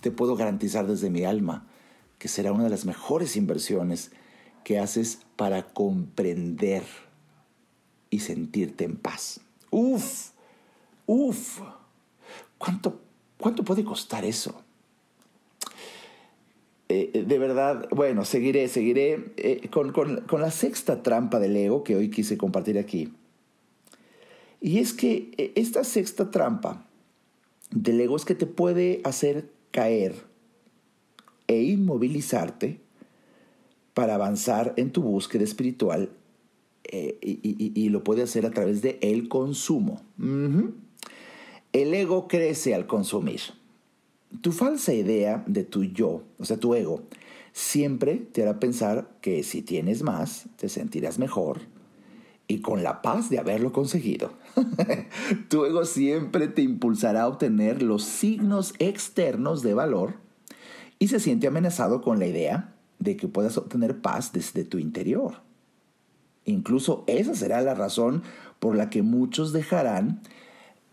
Te 0.00 0.10
puedo 0.10 0.34
garantizar 0.34 0.86
desde 0.86 1.10
mi 1.10 1.24
alma 1.24 1.66
que 2.18 2.28
será 2.28 2.52
una 2.52 2.64
de 2.64 2.70
las 2.70 2.84
mejores 2.84 3.36
inversiones 3.36 4.10
que 4.64 4.78
haces 4.78 5.20
para 5.36 5.66
comprender 5.72 6.82
y 8.10 8.20
sentirte 8.20 8.84
en 8.84 8.96
paz. 8.96 9.40
Uf, 9.70 10.30
uf, 11.06 11.60
¿cuánto, 12.58 13.00
cuánto 13.38 13.64
puede 13.64 13.84
costar 13.84 14.24
eso? 14.24 14.62
Eh, 16.88 17.24
de 17.24 17.38
verdad, 17.38 17.88
bueno, 17.90 18.24
seguiré, 18.24 18.66
seguiré 18.66 19.32
eh, 19.36 19.68
con, 19.70 19.94
la 20.40 20.50
sexta 20.50 21.04
trampa 21.04 21.38
del 21.38 21.56
ego 21.56 21.84
que 21.84 21.94
hoy 21.94 22.10
quise 22.10 22.36
compartir 22.36 22.78
aquí. 22.78 23.12
Y 24.60 24.78
es 24.78 24.92
que 24.92 25.32
eh, 25.36 25.52
esta 25.54 25.84
sexta 25.84 26.30
trampa 26.30 26.86
del 27.70 28.00
ego 28.00 28.16
es 28.16 28.24
que 28.24 28.34
te 28.34 28.46
puede 28.46 29.00
hacer 29.04 29.50
caer 29.70 30.14
e 31.46 31.62
inmovilizarte 31.62 32.80
para 33.94 34.14
avanzar 34.14 34.74
en 34.76 34.90
tu 34.90 35.02
búsqueda 35.02 35.44
espiritual 35.44 36.10
y, 36.92 37.88
lo 37.90 38.02
puede 38.02 38.22
hacer 38.22 38.46
a 38.46 38.50
través 38.50 38.82
de 38.82 38.98
el 39.00 39.28
consumo. 39.28 40.02
El 41.72 41.94
ego 41.94 42.26
crece 42.26 42.74
al 42.74 42.86
consumir. 42.86 43.40
Tu 44.40 44.52
falsa 44.52 44.92
idea 44.92 45.44
de 45.46 45.64
tu 45.64 45.84
yo, 45.84 46.22
o 46.38 46.44
sea, 46.44 46.56
tu 46.56 46.74
ego, 46.74 47.02
siempre 47.52 48.16
te 48.16 48.42
hará 48.42 48.58
pensar 48.58 49.08
que 49.20 49.42
si 49.42 49.62
tienes 49.62 50.02
más, 50.02 50.46
te 50.56 50.68
sentirás 50.68 51.18
mejor 51.18 51.60
y 52.46 52.60
con 52.60 52.82
la 52.82 53.02
paz 53.02 53.30
de 53.30 53.38
haberlo 53.38 53.72
conseguido. 53.72 54.32
Tu 55.48 55.64
ego 55.64 55.84
siempre 55.84 56.48
te 56.48 56.62
impulsará 56.62 57.22
a 57.22 57.28
obtener 57.28 57.82
los 57.82 58.04
signos 58.04 58.74
externos 58.78 59.62
de 59.62 59.74
valor 59.74 60.14
y 60.98 61.08
se 61.08 61.20
siente 61.20 61.46
amenazado 61.46 62.02
con 62.02 62.18
la 62.18 62.26
idea 62.26 62.74
de 62.98 63.16
que 63.16 63.28
puedas 63.28 63.56
obtener 63.56 64.00
paz 64.00 64.32
desde 64.32 64.64
tu 64.64 64.78
interior. 64.78 65.42
Incluso 66.44 67.04
esa 67.06 67.34
será 67.34 67.60
la 67.62 67.74
razón 67.74 68.22
por 68.58 68.76
la 68.76 68.90
que 68.90 69.02
muchos 69.02 69.52
dejarán 69.52 70.20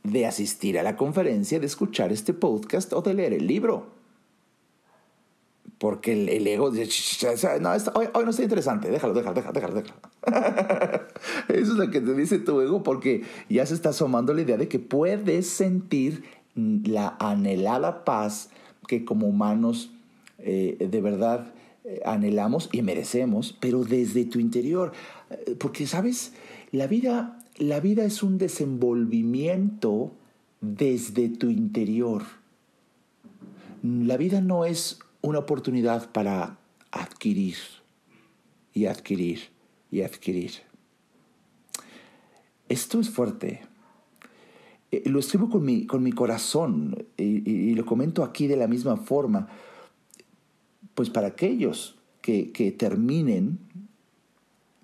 de 0.04 0.26
asistir 0.26 0.80
a 0.80 0.84
la 0.84 0.96
conferencia, 0.96 1.60
de 1.60 1.66
escuchar 1.66 2.12
este 2.12 2.34
podcast 2.34 2.94
o 2.94 3.02
de 3.02 3.14
leer 3.14 3.34
el 3.34 3.48
libro. 3.48 3.97
Porque 5.88 6.12
el, 6.12 6.46
ego 6.46 6.70
dice, 6.70 7.40
no, 7.62 7.72
hoy, 7.94 8.08
no 8.26 8.30
está 8.30 8.44
interesante, 8.44 8.92
déjalo, 8.92 9.14
déjalo, 9.14 9.36
déjalo, 9.36 9.54
déjalo. 9.54 9.76
déjalo. 9.76 10.00
Eso 11.48 11.72
es 11.72 11.78
lo 11.78 11.90
que 11.90 12.02
te 12.02 12.14
dice 12.14 12.40
tu 12.40 12.60
ego 12.60 12.84
porque 12.84 13.24
ya 13.48 13.66
se 13.66 13.74
está 13.74 13.90
asomando 13.90 14.34
la 14.34 14.42
idea 14.42 14.58
de 14.58 14.68
que 14.68 14.80
puedes 14.80 15.48
sentir 15.48 16.26
la 16.56 17.16
anhelada 17.22 18.04
paz 18.04 18.50
que 18.86 19.06
como 19.06 19.28
humanos 19.28 19.94
eh, 20.40 20.76
de 20.92 21.00
verdad 21.00 21.54
eh, 21.86 22.02
anhelamos 22.04 22.68
y 22.74 22.82
merecemos, 22.82 23.56
pero 23.58 23.86
desde 23.86 24.26
tu 24.26 24.40
interior. 24.40 24.92
Eh, 25.30 25.56
porque, 25.58 25.88
¿sabes? 25.88 26.34
La 26.74 26.88
vida 26.88 27.40
la 27.60 27.80
vida 27.80 28.04
es 28.04 28.24
un 28.24 28.38
desenvolvimiento 28.38 30.12
desde 30.60 31.30
tu 31.30 31.50
interior. 31.50 32.24
La 33.82 34.18
vida 34.18 34.42
no 34.42 34.66
es 34.66 35.00
una 35.22 35.40
oportunidad 35.40 36.12
para 36.12 36.60
adquirir 36.92 37.58
y 38.74 38.86
adquirir 38.86 39.50
y 39.92 40.02
adquirir. 40.02 40.52
Esto 42.70 43.00
es 43.00 43.10
fuerte. 43.10 43.62
Eh, 44.92 45.04
lo 45.06 45.20
escribo 45.20 45.50
con 45.50 45.66
mi, 45.66 45.86
con 45.86 46.04
mi 46.04 46.12
corazón 46.12 47.06
y, 47.18 47.74
lo 47.76 47.86
comento 47.86 48.24
aquí 48.24 48.48
de 48.48 48.58
la 48.58 48.68
misma 48.68 48.98
forma. 48.98 49.48
Pues 50.96 51.10
para 51.10 51.28
aquellos 51.28 51.98
que, 52.22 52.52
que 52.52 52.72
terminen 52.72 53.60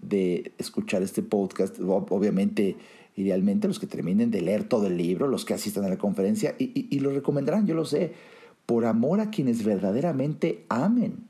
de 0.02 0.54
escuchar 0.58 1.02
este 1.02 1.24
podcast, 1.24 1.80
obviamente, 1.80 2.78
idealmente 3.15 3.67
los 3.67 3.80
que 3.80 3.88
terminen 3.88 4.32
de 4.32 4.41
leer 4.41 4.63
todo 4.65 4.88
el 4.88 4.98
libro, 4.98 5.28
los 5.28 5.46
que 5.46 5.54
asistan 5.54 5.86
a 5.86 5.89
la 5.89 5.98
conferencia, 5.98 6.56
y, 6.58 7.00
lo 7.00 7.12
recomendarán, 7.12 7.67
yo 7.67 7.76
lo 7.76 7.86
sé, 7.86 8.13
por 8.65 8.86
amor 8.86 9.19
a 9.19 9.30
quienes 9.30 9.63
verdaderamente 9.63 10.65
amen. 10.69 11.28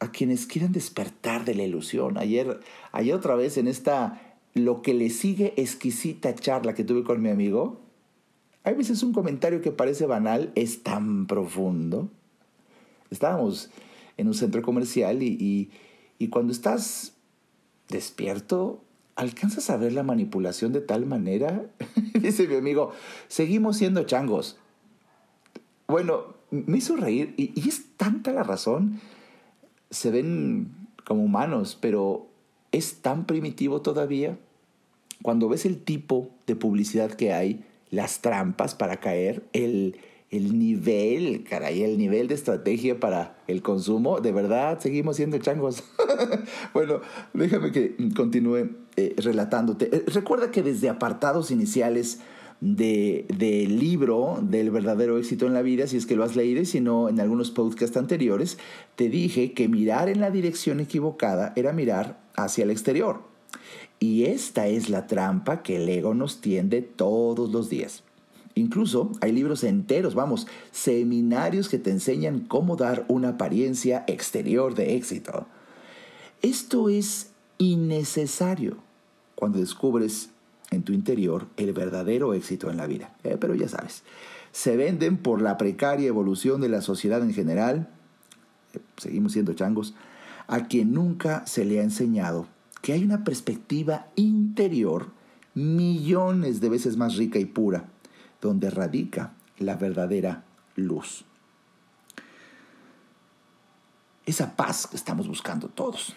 a 0.00 0.10
quienes 0.10 0.46
quieran 0.46 0.72
despertar 0.72 1.46
de 1.46 1.54
la 1.54 1.62
ilusión. 1.62 2.18
Ayer, 2.18 2.60
ayer 2.92 3.14
otra 3.14 3.36
vez 3.36 3.56
en 3.56 3.68
esta 3.68 4.36
lo 4.52 4.82
que 4.82 4.92
le 4.92 5.08
sigue 5.08 5.54
exquisita 5.56 6.34
charla 6.34 6.74
que 6.74 6.84
tuve 6.84 7.04
con 7.04 7.22
mi 7.22 7.30
amigo, 7.30 7.80
hay 8.64 8.74
veces 8.74 9.02
un 9.02 9.12
comentario 9.12 9.62
que 9.62 9.72
parece 9.72 10.06
banal, 10.06 10.52
es 10.56 10.82
tan 10.82 11.26
profundo. 11.26 12.10
Estábamos 13.10 13.70
en 14.16 14.28
un 14.28 14.34
centro 14.34 14.62
comercial 14.62 15.22
y, 15.22 15.70
y 16.18 16.28
cuando 16.28 16.52
estás 16.52 17.14
despierto, 17.88 18.82
alcanzas 19.16 19.70
a 19.70 19.76
ver 19.76 19.92
la 19.92 20.02
manipulación 20.02 20.72
de 20.72 20.80
tal 20.80 21.06
manera. 21.06 21.66
Dice 22.14 22.46
mi 22.48 22.56
amigo, 22.56 22.92
seguimos 23.28 23.76
siendo 23.76 24.04
changos. 24.04 24.58
Bueno, 25.86 26.34
me 26.50 26.78
hizo 26.78 26.96
reír 26.96 27.34
y, 27.36 27.68
es 27.68 27.96
tanta 27.96 28.32
la 28.32 28.42
razón. 28.42 29.00
Se 29.90 30.10
ven 30.10 30.72
como 31.04 31.24
humanos, 31.24 31.78
pero 31.80 32.28
es 32.72 33.02
tan 33.02 33.26
primitivo 33.26 33.82
todavía. 33.82 34.38
Cuando 35.22 35.48
ves 35.48 35.66
el 35.66 35.82
tipo 35.82 36.30
de 36.46 36.56
publicidad 36.56 37.10
que 37.12 37.32
hay, 37.32 37.64
las 37.90 38.20
trampas 38.20 38.74
para 38.74 38.98
caer, 38.98 39.44
el, 39.52 39.96
el 40.30 40.58
nivel, 40.58 41.44
caray, 41.44 41.82
el 41.82 41.98
nivel 41.98 42.28
de 42.28 42.34
estrategia 42.34 42.98
para 42.98 43.38
el 43.46 43.62
consumo, 43.62 44.20
de 44.20 44.32
verdad 44.32 44.80
seguimos 44.80 45.16
siendo 45.16 45.38
changos. 45.38 45.84
bueno, 46.74 47.00
déjame 47.32 47.72
que 47.72 47.94
continúe 48.16 48.70
eh, 48.96 49.14
relatándote. 49.18 49.90
Eh, 49.96 50.04
recuerda 50.06 50.50
que 50.50 50.62
desde 50.62 50.88
apartados 50.88 51.50
iniciales 51.50 52.20
del 52.64 53.26
de 53.28 53.66
libro 53.66 54.38
del 54.40 54.70
verdadero 54.70 55.18
éxito 55.18 55.46
en 55.46 55.52
la 55.52 55.60
vida, 55.60 55.86
si 55.86 55.98
es 55.98 56.06
que 56.06 56.16
lo 56.16 56.24
has 56.24 56.34
leído 56.34 56.62
y 56.62 56.80
no 56.80 57.10
en 57.10 57.20
algunos 57.20 57.50
podcasts 57.50 57.98
anteriores, 57.98 58.56
te 58.96 59.10
dije 59.10 59.52
que 59.52 59.68
mirar 59.68 60.08
en 60.08 60.20
la 60.20 60.30
dirección 60.30 60.80
equivocada 60.80 61.52
era 61.56 61.74
mirar 61.74 62.18
hacia 62.36 62.64
el 62.64 62.70
exterior. 62.70 63.20
Y 64.00 64.24
esta 64.24 64.66
es 64.66 64.88
la 64.88 65.06
trampa 65.06 65.62
que 65.62 65.76
el 65.76 65.86
ego 65.90 66.14
nos 66.14 66.40
tiende 66.40 66.80
todos 66.80 67.52
los 67.52 67.68
días. 67.68 68.02
Incluso 68.54 69.12
hay 69.20 69.32
libros 69.32 69.62
enteros, 69.62 70.14
vamos, 70.14 70.46
seminarios 70.70 71.68
que 71.68 71.78
te 71.78 71.90
enseñan 71.90 72.40
cómo 72.40 72.76
dar 72.76 73.04
una 73.08 73.30
apariencia 73.30 74.04
exterior 74.06 74.74
de 74.74 74.96
éxito. 74.96 75.46
Esto 76.40 76.88
es 76.88 77.32
innecesario 77.58 78.78
cuando 79.34 79.58
descubres 79.58 80.30
en 80.74 80.82
tu 80.82 80.92
interior 80.92 81.46
el 81.56 81.72
verdadero 81.72 82.34
éxito 82.34 82.70
en 82.70 82.76
la 82.76 82.86
vida. 82.86 83.14
Eh, 83.24 83.36
pero 83.40 83.54
ya 83.54 83.68
sabes, 83.68 84.02
se 84.52 84.76
venden 84.76 85.16
por 85.16 85.40
la 85.40 85.56
precaria 85.56 86.08
evolución 86.08 86.60
de 86.60 86.68
la 86.68 86.80
sociedad 86.80 87.22
en 87.22 87.32
general, 87.32 87.88
eh, 88.74 88.80
seguimos 88.96 89.32
siendo 89.32 89.54
changos, 89.54 89.94
a 90.46 90.66
quien 90.66 90.92
nunca 90.92 91.46
se 91.46 91.64
le 91.64 91.80
ha 91.80 91.82
enseñado 91.82 92.46
que 92.82 92.92
hay 92.92 93.02
una 93.02 93.24
perspectiva 93.24 94.08
interior 94.14 95.06
millones 95.54 96.60
de 96.60 96.68
veces 96.68 96.96
más 96.96 97.16
rica 97.16 97.38
y 97.38 97.46
pura 97.46 97.88
donde 98.40 98.70
radica 98.70 99.32
la 99.58 99.76
verdadera 99.76 100.44
luz. 100.76 101.24
Esa 104.26 104.56
paz 104.56 104.86
que 104.86 104.96
estamos 104.96 105.28
buscando 105.28 105.68
todos. 105.68 106.14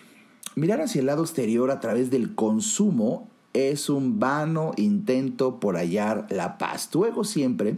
Mirar 0.56 0.82
hacia 0.82 1.00
el 1.00 1.06
lado 1.06 1.24
exterior 1.24 1.72
a 1.72 1.80
través 1.80 2.10
del 2.10 2.36
consumo 2.36 3.30
es 3.54 3.90
un 3.90 4.20
vano 4.20 4.72
intento 4.78 5.60
por 5.60 5.78
hallar 5.78 6.28
la 6.30 6.58
paz. 6.58 6.90
Tu 6.90 7.06
ego 7.06 7.24
siempre 7.24 7.78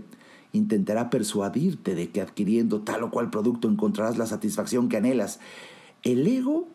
intentará 0.52 1.10
persuadirte 1.10 1.96
de 1.96 2.10
que 2.10 2.22
adquiriendo 2.22 2.82
tal 2.82 3.04
o 3.04 3.12
cual 3.12 3.30
producto 3.30 3.70
encontrarás 3.70 4.18
la 4.18 4.26
satisfacción 4.26 4.90
que 4.90 4.98
anhelas. 4.98 5.40
El 6.04 6.26
ego 6.28 6.68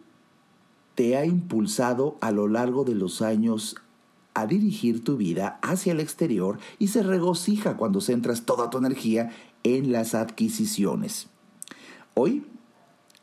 te 0.95 1.17
ha 1.17 1.25
impulsado 1.25 2.17
a 2.21 2.31
lo 2.31 2.49
largo 2.49 2.85
de 2.85 2.95
los 2.95 3.21
años 3.21 3.77
a 4.35 4.47
dirigir 4.47 5.03
tu 5.03 5.17
vida 5.17 5.59
hacia 5.63 5.93
el 5.93 6.01
exterior 6.01 6.59
y 6.79 6.89
se 6.89 7.03
regocija 7.03 7.77
cuando 7.77 8.01
centras 8.01 8.43
toda 8.43 8.71
tu 8.71 8.79
energía 8.79 9.31
en 9.63 9.93
las 9.93 10.15
adquisiciones. 10.15 11.29
Hoy 12.15 12.45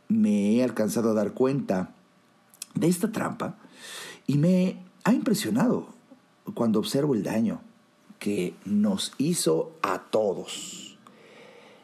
me 0.07 0.55
he 0.55 0.63
alcanzado 0.63 1.11
a 1.11 1.13
dar 1.13 1.33
cuenta 1.33 1.93
de 2.75 2.87
esta 2.87 3.11
trampa 3.11 3.57
y 4.27 4.37
me 4.37 4.90
ha 5.03 5.13
impresionado 5.13 5.87
cuando 6.53 6.79
observo 6.79 7.15
el 7.15 7.23
daño 7.23 7.61
que 8.19 8.53
nos 8.65 9.13
hizo 9.17 9.71
a 9.81 10.03
todos. 10.11 10.97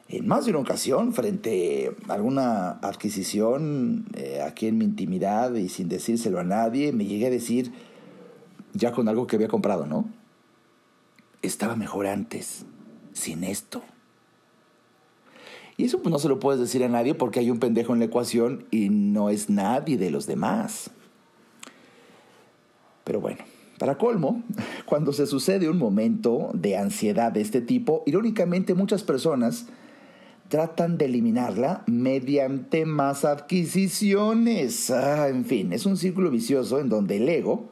En 0.10 0.28
más 0.28 0.46
de 0.46 0.52
una 0.52 0.60
ocasión, 0.60 1.14
frente 1.14 1.92
a 2.08 2.14
alguna 2.14 2.72
adquisición, 2.82 4.06
eh, 4.14 4.42
aquí 4.42 4.68
en 4.68 4.78
mi 4.78 4.86
intimidad 4.86 5.54
y 5.56 5.68
sin 5.68 5.90
decírselo 5.90 6.40
a 6.40 6.44
nadie, 6.44 6.94
me 6.94 7.06
llegué 7.06 7.28
a 7.28 7.32
decir, 7.32 7.74
ya 8.74 8.92
con 8.92 9.10
algo 9.10 9.28
que 9.28 9.36
había 9.36 9.50
comprado, 9.50 9.86
¿no? 9.86 10.06
Estaba 11.42 11.76
mejor 11.76 12.08
antes, 12.08 12.66
sin 13.14 13.44
esto. 13.44 13.82
Y 15.76 15.86
eso 15.86 16.02
pues 16.02 16.12
no 16.12 16.20
se 16.20 16.30
lo 16.30 16.40
puedes 16.40 16.60
decir 16.60 16.84
a 16.84 16.90
nadie 16.90 17.14
porque 17.14 17.40
hay 17.40 17.52
un 17.52 17.60
pendejo 17.60 17.94
en 17.94 18.00
la 18.00 18.06
ecuación 18.06 18.66
y 18.72 18.90
no 18.90 19.30
es 19.30 19.50
nadie 19.50 19.98
de 19.98 20.10
los 20.10 20.26
demás. 20.26 20.92
Pero 23.08 23.22
bueno, 23.22 23.40
para 23.80 23.98
colmo, 23.98 24.44
cuando 24.86 25.14
se 25.14 25.26
sucede 25.26 25.70
un 25.70 25.78
momento 25.78 26.52
de 26.54 26.76
ansiedad 26.76 27.32
de 27.32 27.40
este 27.40 27.62
tipo, 27.62 28.04
irónicamente 28.06 28.74
muchas 28.74 29.02
personas 29.02 29.68
tratan 30.50 30.98
de 30.98 31.06
eliminarla 31.06 31.84
mediante 31.88 32.86
más 32.86 33.24
adquisiciones. 33.24 34.92
Ah, 34.92 35.30
en 35.30 35.46
fin, 35.46 35.72
es 35.72 35.86
un 35.86 35.96
círculo 35.96 36.30
vicioso 36.30 36.80
en 36.80 36.90
donde 36.90 37.16
el 37.18 37.30
ego 37.30 37.70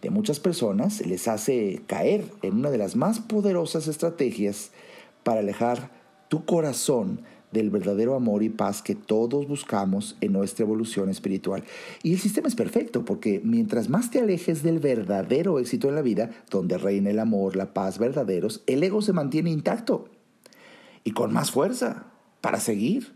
de 0.00 0.10
muchas 0.10 0.38
personas 0.38 1.04
les 1.04 1.26
hace 1.26 1.82
caer 1.88 2.24
en 2.42 2.54
una 2.54 2.70
de 2.70 2.78
las 2.78 2.94
más 2.94 3.18
poderosas 3.18 3.88
estrategias 3.88 4.70
para 5.24 5.40
alejar 5.40 5.90
tu 6.28 6.44
corazón 6.44 7.22
del 7.54 7.70
verdadero 7.70 8.14
amor 8.14 8.42
y 8.42 8.50
paz 8.50 8.82
que 8.82 8.94
todos 8.94 9.48
buscamos 9.48 10.16
en 10.20 10.32
nuestra 10.32 10.64
evolución 10.64 11.08
espiritual. 11.08 11.64
Y 12.02 12.12
el 12.12 12.18
sistema 12.18 12.48
es 12.48 12.54
perfecto 12.54 13.06
porque 13.06 13.40
mientras 13.42 13.88
más 13.88 14.10
te 14.10 14.18
alejes 14.18 14.62
del 14.62 14.80
verdadero 14.80 15.58
éxito 15.58 15.88
en 15.88 15.94
la 15.94 16.02
vida, 16.02 16.30
donde 16.50 16.76
reina 16.76 17.08
el 17.08 17.18
amor, 17.18 17.56
la 17.56 17.72
paz 17.72 17.98
verdaderos, 17.98 18.62
el 18.66 18.82
ego 18.82 19.00
se 19.00 19.14
mantiene 19.14 19.50
intacto 19.50 20.10
y 21.04 21.12
con 21.12 21.32
más 21.32 21.50
fuerza 21.50 22.06
para 22.42 22.60
seguir. 22.60 23.14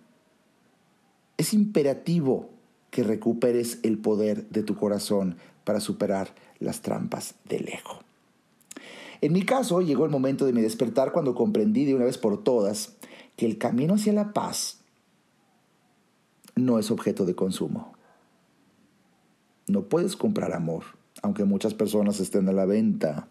Es 1.37 1.53
imperativo 1.53 2.49
que 2.91 3.03
recuperes 3.03 3.81
el 3.83 3.99
poder 3.99 4.49
de 4.49 4.63
tu 4.63 4.77
corazón 4.77 5.37
para 5.65 5.81
superar 5.81 6.35
las 6.61 6.81
trampas 6.81 7.35
del 7.45 7.69
ego. 7.69 8.01
En 9.21 9.33
mi 9.33 9.43
caso, 9.43 9.81
llegó 9.81 10.05
el 10.05 10.11
momento 10.11 10.47
de 10.47 10.53
mi 10.53 10.63
despertar 10.63 11.13
cuando 11.13 11.35
comprendí 11.35 11.85
de 11.85 11.95
una 11.95 12.05
vez 12.05 12.19
por 12.19 12.43
todas 12.43 12.97
que 13.39 13.47
el 13.47 13.57
camino 13.57 13.95
hacia 13.95 14.13
la 14.13 14.33
paz 14.33 14.81
no 16.57 16.81
es 16.81 16.91
objeto 16.91 17.25
de 17.25 17.37
consumo. 17.37 17.93
No 19.69 19.85
puedes 19.85 20.17
comprar 20.17 20.53
amor, 20.53 20.83
aunque 21.23 21.45
muchas 21.45 21.73
personas 21.73 22.19
estén 22.19 22.49
a 22.49 22.53
la 22.53 22.67
venta. 22.67 23.29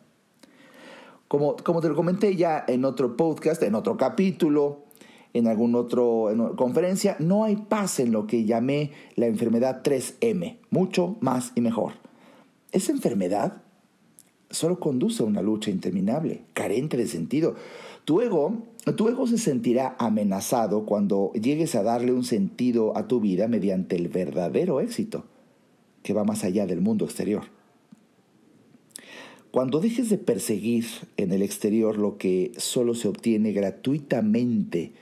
Como, 1.27 1.57
como 1.57 1.81
te 1.81 1.89
lo 1.89 1.95
comenté 1.95 2.37
ya 2.37 2.63
en 2.69 2.85
otro 2.85 3.17
podcast, 3.17 3.61
en 3.63 3.75
otro 3.75 3.97
capítulo, 3.97 4.85
en 5.33 5.47
algún 5.47 5.75
otro 5.75 6.29
conferencia, 6.55 7.17
no 7.19 7.43
hay 7.43 7.57
paz 7.57 7.99
en 7.99 8.13
lo 8.13 8.27
que 8.27 8.45
llamé 8.45 8.93
la 9.15 9.25
enfermedad 9.25 9.83
3M, 9.83 10.59
mucho 10.69 11.17
más 11.19 11.51
y 11.55 11.59
mejor. 11.59 11.95
Esa 12.71 12.93
enfermedad 12.93 13.61
solo 14.51 14.79
conduce 14.79 15.21
a 15.21 15.25
una 15.25 15.41
lucha 15.41 15.69
interminable, 15.69 16.43
carente 16.53 16.95
de 16.95 17.07
sentido. 17.07 17.55
Tu 18.05 18.21
ego, 18.21 18.63
tu 18.95 19.09
ego 19.09 19.27
se 19.27 19.37
sentirá 19.37 19.95
amenazado 19.99 20.85
cuando 20.85 21.31
llegues 21.33 21.75
a 21.75 21.83
darle 21.83 22.13
un 22.13 22.23
sentido 22.23 22.95
a 22.95 23.07
tu 23.07 23.19
vida 23.19 23.47
mediante 23.47 23.95
el 23.95 24.07
verdadero 24.07 24.81
éxito, 24.81 25.25
que 26.03 26.13
va 26.13 26.23
más 26.23 26.43
allá 26.43 26.65
del 26.65 26.81
mundo 26.81 27.05
exterior. 27.05 27.43
Cuando 29.51 29.79
dejes 29.79 30.09
de 30.09 30.17
perseguir 30.17 30.85
en 31.17 31.31
el 31.31 31.41
exterior 31.41 31.97
lo 31.97 32.17
que 32.17 32.51
solo 32.57 32.93
se 32.93 33.07
obtiene 33.07 33.53
gratuitamente 33.53 34.93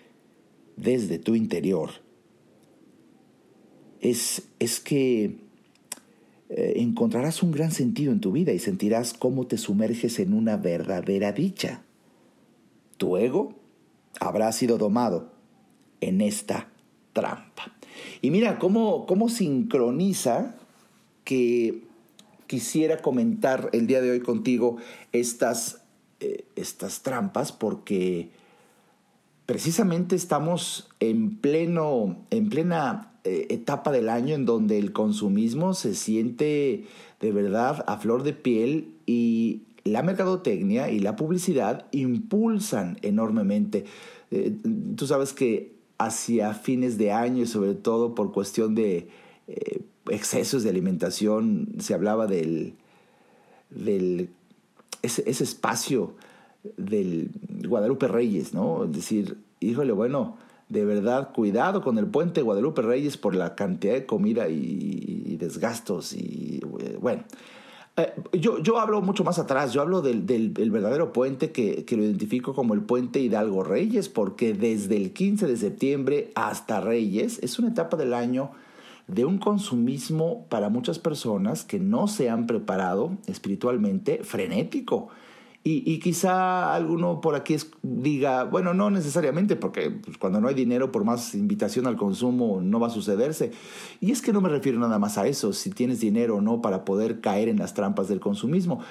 desde 0.78 1.20
tu 1.20 1.36
interior, 1.36 1.90
es, 4.00 4.44
es 4.60 4.80
que 4.80 5.38
eh, 6.50 6.74
encontrarás 6.78 7.44
un 7.44 7.52
gran 7.52 7.72
sentido 7.72 8.12
en 8.14 8.22
tu 8.22 8.32
vida 8.32 8.54
y 8.54 8.60
sentirás 8.60 9.14
cómo 9.14 9.48
te 9.48 9.58
sumerges 9.58 10.20
en 10.20 10.34
una 10.34 10.58
verdadera 10.58 11.32
dicha. 11.32 11.84
Tu 12.98 13.18
ego 13.18 13.65
habrá 14.20 14.52
sido 14.52 14.78
domado 14.78 15.32
en 16.02 16.22
esta 16.22 16.70
trampa. 17.14 17.72
Y 18.22 18.32
mira 18.32 18.60
cómo, 18.60 19.06
cómo 19.06 19.30
sincroniza 19.30 20.56
que 21.24 21.84
quisiera 22.48 23.02
comentar 23.02 23.70
el 23.74 23.88
día 23.88 24.02
de 24.02 24.12
hoy 24.12 24.20
contigo 24.20 24.78
estas, 25.12 25.82
eh, 26.20 26.46
estas 26.56 27.02
trampas 27.02 27.52
porque 27.52 28.30
precisamente 29.46 30.16
estamos 30.16 30.90
en, 31.00 31.38
pleno, 31.38 32.18
en 32.30 32.50
plena 32.50 33.14
eh, 33.24 33.48
etapa 33.50 33.92
del 33.92 34.10
año 34.10 34.36
en 34.36 34.46
donde 34.46 34.78
el 34.78 34.94
consumismo 34.94 35.74
se 35.74 35.96
siente 35.96 36.86
de 37.20 37.32
verdad 37.32 37.84
a 37.88 37.98
flor 37.98 38.24
de 38.24 38.34
piel 38.34 38.94
y 39.06 39.64
la 39.86 40.02
mercadotecnia 40.02 40.90
y 40.90 41.00
la 41.00 41.16
publicidad 41.16 41.86
impulsan 41.92 42.98
enormemente. 43.04 43.86
Eh, 44.32 44.58
tú 44.98 45.08
sabes 45.08 45.32
que 45.32 45.76
hacia 45.98 46.54
fines 46.54 46.98
de 46.98 47.12
año 47.12 47.44
y 47.44 47.48
sobre 47.48 47.76
todo 47.76 48.16
por 48.16 48.34
cuestión 48.34 48.76
de 48.76 49.08
eh, 49.48 49.82
excesos 50.10 50.64
de 50.64 50.72
alimentación 50.72 51.70
se 51.80 51.94
hablaba 51.94 52.26
del, 52.26 52.74
del 53.70 54.30
ese, 55.04 55.30
espacio 55.30 56.16
del 56.78 57.30
Guadalupe 57.68 58.08
Reyes, 58.08 58.56
¿no? 58.56 58.86
Es 58.86 58.92
decir, 58.92 59.38
híjole, 59.60 59.94
bueno, 59.94 60.38
de 60.68 60.84
verdad, 60.84 61.32
cuidado 61.32 61.84
con 61.84 62.00
el 62.00 62.08
puente 62.08 62.42
Guadalupe 62.42 62.82
Reyes 62.82 63.18
por 63.18 63.36
la 63.36 63.54
cantidad 63.54 63.94
de 63.94 64.08
comida 64.08 64.50
y, 64.50 65.38
desgastos 65.38 66.14
y 66.14 66.60
eh, 66.80 66.98
bueno. 67.00 67.24
Eh, 67.98 68.14
yo, 68.34 68.60
yo 68.60 68.80
hablo 68.80 69.02
mucho 69.02 69.24
más 69.24 69.40
atrás, 69.40 69.72
yo 69.72 69.82
hablo 69.82 70.02
del, 70.02 70.26
del, 70.26 70.52
verdadero 70.70 71.14
puente 71.14 71.52
que, 71.52 71.86
que, 71.86 71.96
lo 71.96 72.04
identifico 72.04 72.54
como 72.54 72.74
el 72.74 72.82
puente 72.82 73.20
Hidalgo 73.20 73.64
Reyes, 73.64 74.10
porque 74.10 74.54
desde 74.54 74.98
el 74.98 75.14
15 75.14 75.48
de 75.48 75.56
septiembre 75.56 76.32
hasta 76.36 76.82
Reyes 76.82 77.40
es 77.42 77.58
una 77.58 77.70
etapa 77.70 77.96
del 77.96 78.14
año 78.14 78.52
de 79.08 79.24
un 79.24 79.38
consumismo 79.38 80.46
para 80.50 80.70
muchas 80.70 81.00
personas 81.00 81.64
que 81.64 81.80
no 81.80 82.08
se 82.08 82.30
han 82.30 82.48
preparado 82.48 83.12
espiritualmente 83.28 84.24
frenético. 84.24 85.10
Y, 85.68 85.98
quizá 85.98 86.76
alguno 86.76 87.22
por 87.22 87.34
aquí 87.34 87.58
diga, 87.82 88.44
bueno, 88.44 88.76
no 88.76 88.92
necesariamente, 88.92 89.56
porque 89.56 89.90
pues, 89.90 90.16
cuando 90.20 90.40
no 90.40 90.48
hay 90.48 90.54
dinero, 90.54 90.92
por 90.92 91.06
más 91.06 91.34
invitación 91.34 91.88
al 91.88 91.98
consumo, 91.98 92.62
no 92.62 92.80
va 92.80 92.86
a 92.86 92.92
sucederse. 92.92 93.50
Y 94.00 94.12
es 94.12 94.22
que 94.22 94.32
no 94.32 94.42
me 94.42 94.50
refiero 94.50 94.78
nada 94.78 95.00
más 95.00 95.18
a 95.18 95.26
eso, 95.26 95.54
si 95.54 95.72
tienes 95.72 96.00
dinero 96.00 96.36
o 96.36 96.42
no 96.42 96.62
para 96.62 96.86
poder 96.86 97.20
caer 97.20 97.50
en 97.50 97.58
las 97.58 97.74
trampas 97.74 98.08
del 98.08 98.20
consumismo 98.20 98.82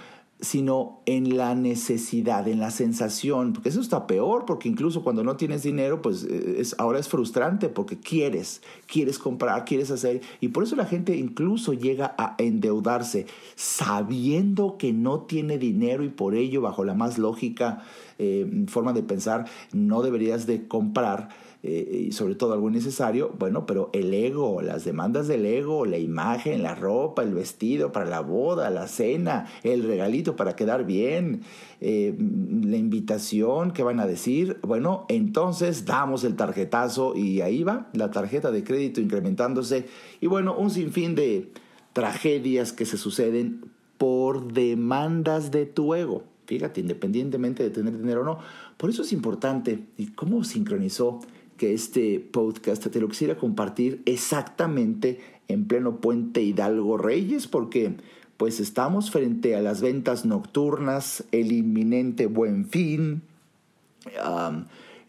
sino 0.44 1.00
en 1.07 1.37
la 1.37 1.54
necesidad, 1.54 2.46
en 2.46 2.61
la 2.61 2.70
sensación, 2.70 3.54
porque 3.54 3.70
eso 3.70 3.80
está 3.80 4.07
peor, 4.07 4.44
porque 4.44 4.68
incluso 4.68 5.02
cuando 5.02 5.24
no 5.24 5.37
tienes 5.37 5.62
dinero, 5.62 6.02
pues 6.02 6.24
eh, 6.24 6.57
es, 6.59 6.76
ahora 6.78 6.98
es 6.98 7.09
frustrante 7.09 7.68
porque 7.68 7.98
quieres, 7.98 8.62
quieres 8.87 9.18
comprar, 9.18 9.64
quieres 9.64 9.90
hacer, 9.90 10.20
y 10.40 10.48
por 10.48 10.62
eso 10.62 10.76
la 10.76 10.85
gente 10.85 11.16
incluso 11.16 11.72
llega 11.72 12.14
a 12.18 12.35
endeudarse 12.38 13.26
sabiendo 13.54 14.76
que 14.76 14.92
no 14.92 15.22
tiene 15.22 15.59
dinero 15.59 16.04
y 16.04 16.11
por 16.11 16.35
ello, 16.35 16.61
bajo 16.61 16.85
la 16.85 16.94
más 16.94 17.18
lógica 17.18 17.83
eh, 18.18 18.64
forma 18.68 18.92
de 18.92 19.02
pensar, 19.02 19.46
no 19.72 20.02
deberías 20.02 20.46
de 20.46 20.68
comprar 20.68 21.30
eh, 21.66 22.09
y 22.09 22.12
sobre 22.12 22.35
todo 22.35 22.53
algo 22.53 22.68
innecesario, 22.68 23.33
bueno, 23.38 23.64
pero 23.64 23.88
el 23.94 24.12
ego, 24.12 24.61
las 24.61 24.85
demandas 24.85 25.29
del 25.29 25.46
ego, 25.46 25.87
la 25.87 25.96
imagen, 25.96 26.62
la 26.62 26.74
ropa, 26.74 27.22
el 27.22 27.33
vestido 27.33 27.90
para 27.90 28.05
la 28.05 28.20
boda, 28.20 28.68
la 28.68 28.87
cena, 28.87 29.46
el 29.62 29.83
regalito 29.83 30.37
para 30.37 30.57
quedar 30.57 30.85
bien, 30.85 31.40
eh, 31.81 32.14
la 32.18 32.77
invitación 32.77 33.70
que 33.70 33.83
van 33.83 33.98
a 33.98 34.07
decir, 34.07 34.59
bueno, 34.61 35.07
entonces 35.09 35.87
damos 35.87 36.22
el 36.24 36.37
tarjetazo 36.37 37.16
y 37.16 37.40
ahí 37.40 37.62
va 37.62 37.88
la 37.94 38.11
tarjeta 38.11 38.50
de 38.50 38.62
crédito 38.62 39.00
incrementándose 39.00 39.87
y 40.20 40.27
bueno, 40.27 40.55
un 40.55 40.68
sinfín 40.68 41.14
de 41.14 41.50
tragedias 41.94 42.74
que 42.74 42.85
se 42.85 42.98
suceden 42.98 43.64
por 43.96 44.53
demandas 44.53 45.50
de 45.50 45.64
tu 45.64 45.94
ego. 45.94 46.24
Fíjate, 46.44 46.83
independientemente 46.83 47.62
de 47.62 47.70
tener 47.70 47.96
dinero 47.96 48.20
o 48.20 48.24
no. 48.24 48.38
Por 48.77 48.90
eso 48.90 49.00
es 49.00 49.14
importante. 49.14 49.87
¿Y 49.96 50.09
cómo 50.09 50.44
sincronizó 50.44 51.20
que 51.57 51.75
este 51.75 52.21
podcast 52.21 52.87
te 52.87 53.01
lo 53.01 53.09
quisiera 53.09 53.37
compartir 53.37 54.03
exactamente 54.07 55.21
en 55.49 55.67
pleno 55.67 56.01
puente 56.01 56.43
Hidalgo 56.43 56.97
Reyes 56.97 57.47
porque 57.47 57.95
pues 58.37 58.61
estamos 58.61 59.11
frente 59.11 59.55
a 59.57 59.62
las 59.62 59.81
ventas 59.81 60.25
nocturnas, 60.25 61.25
el 61.33 61.53
inminente 61.53 62.27
buen 62.27 62.67
fin, 62.67 63.23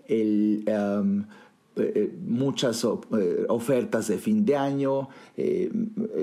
eh, 0.08 0.64
eh, 1.78 2.12
muchas 2.26 2.84
eh, 2.86 3.46
ofertas 3.50 4.08
de 4.08 4.18
fin 4.18 4.46
de 4.46 4.56
año, 4.56 5.10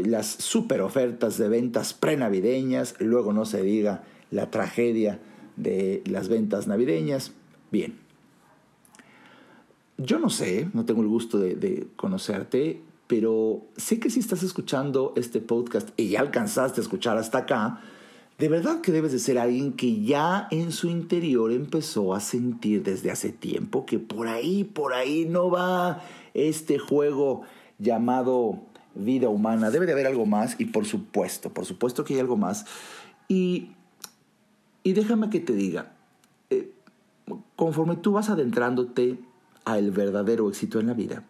las 0.05 0.27
super 0.27 0.81
ofertas 0.81 1.37
de 1.39 1.49
ventas 1.49 1.93
prenavideñas, 1.93 2.95
luego 3.01 3.33
no 3.33 3.45
se 3.45 3.63
diga 3.63 4.05
la 4.31 4.51
tragedia 4.51 5.21
de 5.57 6.03
las 6.07 6.29
ventas 6.29 6.67
navideñas. 6.67 7.33
Bien, 7.71 7.95
yo 10.03 10.19
no 10.19 10.31
sé, 10.31 10.69
no 10.73 10.85
tengo 10.85 11.03
el 11.03 11.09
gusto 11.09 11.38
de, 11.38 11.87
conocerte, 11.97 12.83
pero 13.07 13.62
sé 13.77 14.01
que 14.01 14.11
si 14.11 14.21
estás 14.21 14.43
escuchando 14.43 15.12
este 15.17 15.41
podcast 15.41 15.88
y 15.97 16.11
ya 16.11 16.21
alcanzaste 16.21 16.81
a 16.81 16.83
escuchar 16.83 17.19
hasta 17.19 17.38
acá, 17.38 17.81
de 18.38 18.49
verdad 18.49 18.81
que 18.81 18.91
debes 18.91 19.12
de 19.12 19.19
ser 19.19 19.38
alguien 19.38 19.75
que 19.75 20.03
ya 20.03 20.49
en 20.51 20.73
su 20.73 20.88
interior 20.88 21.53
empezó 21.53 22.15
a 22.15 22.21
sentir 22.21 22.83
desde 22.83 23.11
hace 23.11 23.31
tiempo 23.31 23.87
que 23.87 23.99
por 23.99 24.27
ahí, 24.27 24.65
por 24.65 24.95
ahí 24.95 25.27
no 25.29 25.51
va 25.51 26.03
este 26.35 26.79
juego 26.79 27.43
llamado 27.79 28.61
vida 28.95 29.29
humana. 29.29 29.71
Debe 29.71 29.87
de 29.87 29.93
haber 29.93 30.07
algo 30.07 30.27
más 30.27 30.57
y 30.59 30.65
por 30.65 30.87
supuesto, 30.87 31.51
por 31.51 31.67
supuesto 31.67 32.05
que 32.05 32.15
hay 32.15 32.21
algo 32.21 32.37
más. 32.37 32.65
Y, 33.29 33.73
y 34.83 34.95
déjame 34.95 35.31
que 35.31 35.41
te 35.41 35.53
diga, 35.53 35.93
eh, 36.51 36.73
conforme 37.55 37.97
tú 37.97 38.12
vas 38.12 38.31
adentrándote 38.31 39.19
al 39.64 39.90
verdadero 39.90 40.48
éxito 40.48 40.81
en 40.81 40.87
la 40.87 40.94
vida, 40.94 41.25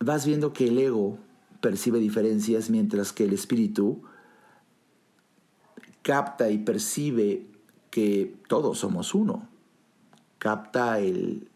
vas 0.00 0.26
viendo 0.26 0.52
que 0.52 0.68
el 0.68 0.78
ego 0.78 1.18
percibe 1.60 1.98
diferencias 1.98 2.70
mientras 2.70 3.12
que 3.12 3.24
el 3.24 3.32
espíritu 3.32 4.02
capta 6.02 6.50
y 6.50 6.58
percibe 6.58 7.46
que 7.90 8.34
todos 8.48 8.78
somos 8.78 9.14
uno. 9.14 9.48
Capta 10.38 10.98
el, 10.98 11.48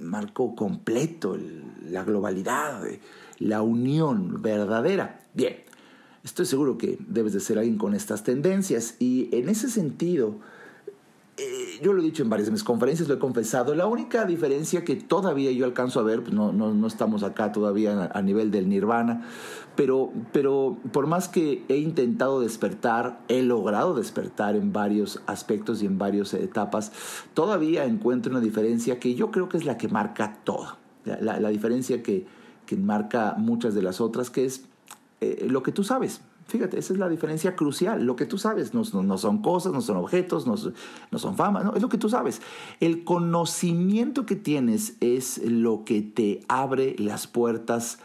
marco 0.00 0.54
completo, 0.54 1.36
la 1.90 2.02
globalidad, 2.02 2.82
la 3.38 3.62
unión 3.62 4.40
verdadera. 4.40 5.20
Bien, 5.34 5.56
estoy 6.24 6.46
seguro 6.46 6.78
que 6.78 6.98
debes 7.06 7.34
de 7.34 7.40
ser 7.40 7.58
alguien 7.58 7.76
con 7.76 7.94
estas 7.94 8.24
tendencias 8.24 8.96
y 8.98 9.28
en 9.32 9.50
ese 9.50 9.68
sentido, 9.68 10.36
yo 11.82 11.92
lo 11.92 12.00
he 12.00 12.04
dicho 12.04 12.22
en 12.22 12.30
varias 12.30 12.46
de 12.46 12.52
mis 12.52 12.64
conferencias, 12.64 13.08
lo 13.08 13.14
he 13.14 13.18
confesado, 13.18 13.74
la 13.74 13.86
única 13.86 14.24
diferencia 14.24 14.84
que 14.84 14.96
todavía 14.96 15.50
yo 15.52 15.64
alcanzo 15.64 16.00
a 16.00 16.02
ver, 16.02 16.22
pues 16.22 16.34
no, 16.34 16.52
no, 16.52 16.86
estamos 16.86 17.22
acá 17.22 17.52
todavía 17.52 18.10
a, 18.12 18.22
nivel 18.22 18.50
del 18.50 18.68
nirvana, 18.68 19.26
pero, 19.76 20.12
pero 20.32 20.76
por 20.92 21.06
más 21.06 21.28
que 21.28 21.64
he 21.68 21.76
intentado 21.76 22.40
despertar, 22.40 23.20
he 23.28 23.42
logrado 23.42 23.94
despertar 23.94 24.56
en 24.56 24.72
varios 24.72 25.22
aspectos 25.26 25.82
y 25.82 25.86
en 25.86 25.98
varias 25.98 26.34
etapas, 26.34 26.92
todavía 27.34 27.84
encuentro 27.84 28.32
una 28.32 28.40
diferencia 28.40 28.98
que 28.98 29.14
yo 29.14 29.30
creo 29.30 29.48
que 29.48 29.56
es 29.56 29.64
la 29.64 29.78
que 29.78 29.88
marca 29.88 30.38
todo, 30.44 30.76
la, 31.04 31.40
la, 31.40 31.48
diferencia 31.48 32.02
que, 32.02 32.26
que 32.66 32.76
marca 32.76 33.34
muchas 33.38 33.74
de 33.74 33.82
las 33.82 34.00
otras, 34.00 34.30
que 34.30 34.44
es 34.44 34.64
eh, 35.20 35.46
lo 35.48 35.62
que 35.62 35.72
tú 35.72 35.82
sabes, 35.84 36.20
Fíjate, 36.48 36.78
esa 36.78 36.94
es 36.94 36.98
la 36.98 37.10
diferencia 37.10 37.54
crucial. 37.54 38.04
Lo 38.04 38.16
que 38.16 38.24
tú 38.24 38.38
sabes 38.38 38.72
no, 38.72 38.82
son 38.82 39.42
cosas, 39.42 39.70
no 39.74 39.82
son 39.82 39.98
objetos, 39.98 40.46
no, 40.46 40.56
son 40.56 41.36
fama, 41.36 41.62
no, 41.62 41.74
es 41.74 41.82
lo 41.82 41.90
que 41.90 41.98
tú 41.98 42.08
sabes. 42.08 42.40
El 42.80 43.04
conocimiento 43.04 44.24
que 44.24 44.34
tienes 44.34 44.96
es 45.00 45.42
lo 45.44 45.84
que 45.84 46.00
te 46.00 46.40
abre 46.48 46.96
las 46.98 47.26
puertas 47.26 47.98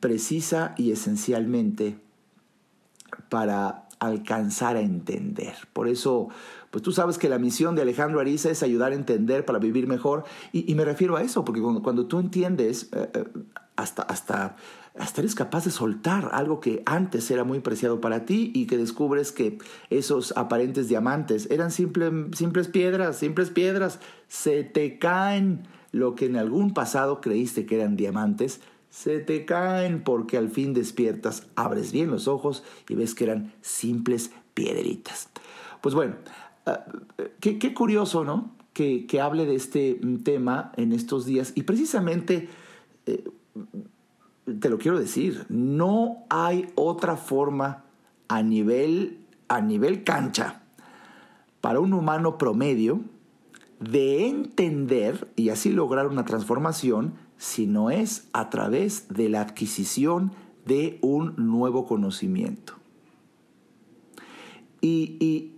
precisa 0.00 0.74
y 0.78 0.90
esencialmente 0.90 1.98
para 3.28 3.88
alcanzar 3.98 4.76
a 4.76 4.80
entender. 4.80 5.54
Por 5.74 5.86
eso, 5.86 6.30
pues 6.70 6.82
tú 6.82 6.92
sabes 6.92 7.18
que 7.18 7.28
la 7.28 7.38
misión 7.38 7.74
de 7.74 7.82
Alejandro 7.82 8.20
Ariza 8.20 8.50
es 8.50 8.62
ayudar 8.62 8.92
a 8.92 8.94
entender 8.94 9.44
para 9.44 9.58
vivir 9.58 9.86
mejor. 9.86 10.24
Y, 10.50 10.74
me 10.74 10.86
refiero 10.86 11.16
a 11.16 11.22
eso, 11.22 11.44
porque 11.44 11.60
cuando, 11.60 12.06
tú 12.06 12.20
entiendes, 12.20 12.88
eh, 12.92 13.10
eh, 13.12 13.24
hasta, 13.76 14.02
hasta 14.02 14.56
hasta 14.98 15.20
eres 15.20 15.34
capaz 15.34 15.64
de 15.64 15.72
soltar 15.72 16.30
algo 16.32 16.60
que 16.60 16.82
antes 16.86 17.30
era 17.30 17.42
muy 17.42 17.60
preciado 17.60 18.00
para 18.00 18.24
ti 18.24 18.52
y 18.54 18.66
que 18.66 18.76
descubres 18.76 19.32
que 19.32 19.58
esos 19.90 20.32
aparentes 20.36 20.88
diamantes 20.88 21.50
eran 21.50 21.72
simples 21.72 22.68
piedras, 22.68 23.16
simples 23.16 23.50
piedras, 23.50 23.98
se 24.28 24.62
te 24.62 24.98
caen 24.98 25.66
lo 25.90 26.14
que 26.14 26.26
en 26.26 26.36
algún 26.36 26.74
pasado 26.74 27.20
creíste 27.20 27.66
que 27.66 27.76
eran 27.76 27.96
diamantes, 27.96 28.60
se 28.88 29.18
te 29.18 29.44
caen 29.44 30.04
porque 30.04 30.36
al 30.36 30.48
fin 30.48 30.74
despiertas, 30.74 31.48
abres 31.56 31.90
bien 31.90 32.10
los 32.10 32.28
ojos 32.28 32.62
y 32.88 32.94
ves 32.94 33.16
que 33.16 33.24
eran 33.24 33.52
simples 33.62 34.30
piedritas. 34.54 35.28
Pues 35.80 35.96
bueno, 35.96 36.14
ah, 36.66 36.84
qué, 37.40 37.74
curioso, 37.74 38.24
¿no? 38.24 38.54
Que, 38.72 39.08
hable 39.20 39.44
de 39.46 39.56
este 39.56 40.00
tema 40.22 40.70
en 40.76 40.92
estos 40.92 41.26
días 41.26 41.52
y 41.56 41.64
precisamente... 41.64 42.48
Eh, 43.06 43.24
te 44.60 44.68
lo 44.68 44.78
quiero 44.78 44.98
decir, 44.98 45.46
no 45.48 46.24
hay 46.28 46.68
otra 46.74 47.16
forma 47.16 47.84
a 48.28 48.42
nivel, 48.42 49.26
a 49.48 49.60
nivel 49.60 50.04
cancha 50.04 50.62
para 51.60 51.80
un 51.80 51.94
humano 51.94 52.36
promedio 52.36 53.00
de 53.80 54.28
entender 54.28 55.28
y 55.36 55.48
así 55.48 55.70
lograr 55.70 56.06
una 56.06 56.24
transformación, 56.24 57.14
sino 57.38 57.90
es 57.90 58.28
a 58.32 58.50
través 58.50 59.08
de 59.08 59.28
la 59.28 59.40
adquisición 59.40 60.32
de 60.66 60.98
un 61.02 61.34
nuevo 61.36 61.86
conocimiento. 61.86 62.74
Y, 64.80 65.52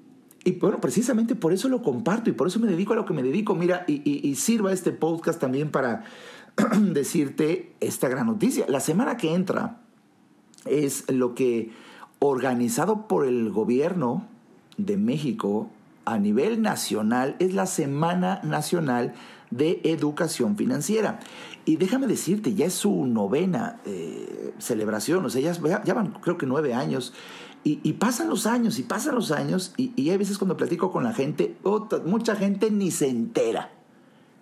bueno, 0.61 0.81
precisamente 0.81 1.35
por 1.35 1.53
eso 1.53 1.69
lo 1.69 1.83
comparto 1.83 2.31
y 2.31 2.33
por 2.33 2.47
eso 2.47 2.61
me 2.61 2.69
dedico 2.69 2.93
a 2.93 2.97
lo 2.97 3.05
que 3.05 3.13
me 3.13 3.25
dedico. 3.25 3.57
Mira, 3.57 3.85
y, 3.89 4.33
sirva 4.37 4.73
este 4.73 4.93
podcast 4.93 5.41
también 5.41 5.71
para 5.71 6.05
decirte 6.81 7.75
esta 7.81 8.09
gran 8.09 8.27
noticia. 8.27 8.65
La 8.69 8.81
semana 8.81 9.17
que 9.17 9.35
entra 9.35 9.81
es 10.65 11.11
lo 11.11 11.35
que 11.35 11.71
organizado 12.19 13.07
por 13.07 13.27
el 13.27 13.51
gobierno 13.51 14.27
de 14.79 14.97
México 14.97 15.69
a 16.05 16.19
nivel 16.19 16.63
nacional 16.63 17.37
es 17.41 17.55
la 17.55 17.67
Semana 17.67 18.41
Nacional 18.43 19.15
de 19.51 19.81
Educación 19.85 20.57
Financiera. 20.57 21.21
Y 21.65 21.77
déjame 21.77 22.07
decirte, 22.07 22.55
ya 22.55 22.67
es 22.67 22.75
su 22.75 23.07
novena 23.07 23.81
eh, 23.85 24.55
celebración, 24.59 25.25
o 25.25 25.31
sea, 25.31 25.41
ya, 25.43 25.95
van 25.95 26.13
creo 26.21 26.39
que 26.39 26.47
nueve 26.47 26.75
años. 26.75 27.13
Y, 27.69 27.95
pasan 27.95 28.29
los 28.29 28.47
años 28.47 28.79
y 28.79 28.85
pasan 28.85 29.17
los 29.17 29.33
años 29.33 29.75
y, 29.77 29.93
y, 29.97 30.11
hay 30.11 30.17
veces 30.17 30.39
cuando 30.39 30.57
platico 30.57 30.93
con 30.93 31.03
la 31.03 31.13
gente, 31.13 31.57
mucha 32.05 32.37
gente 32.37 32.71
ni 32.71 32.93
se 32.93 33.09
entera 33.09 33.76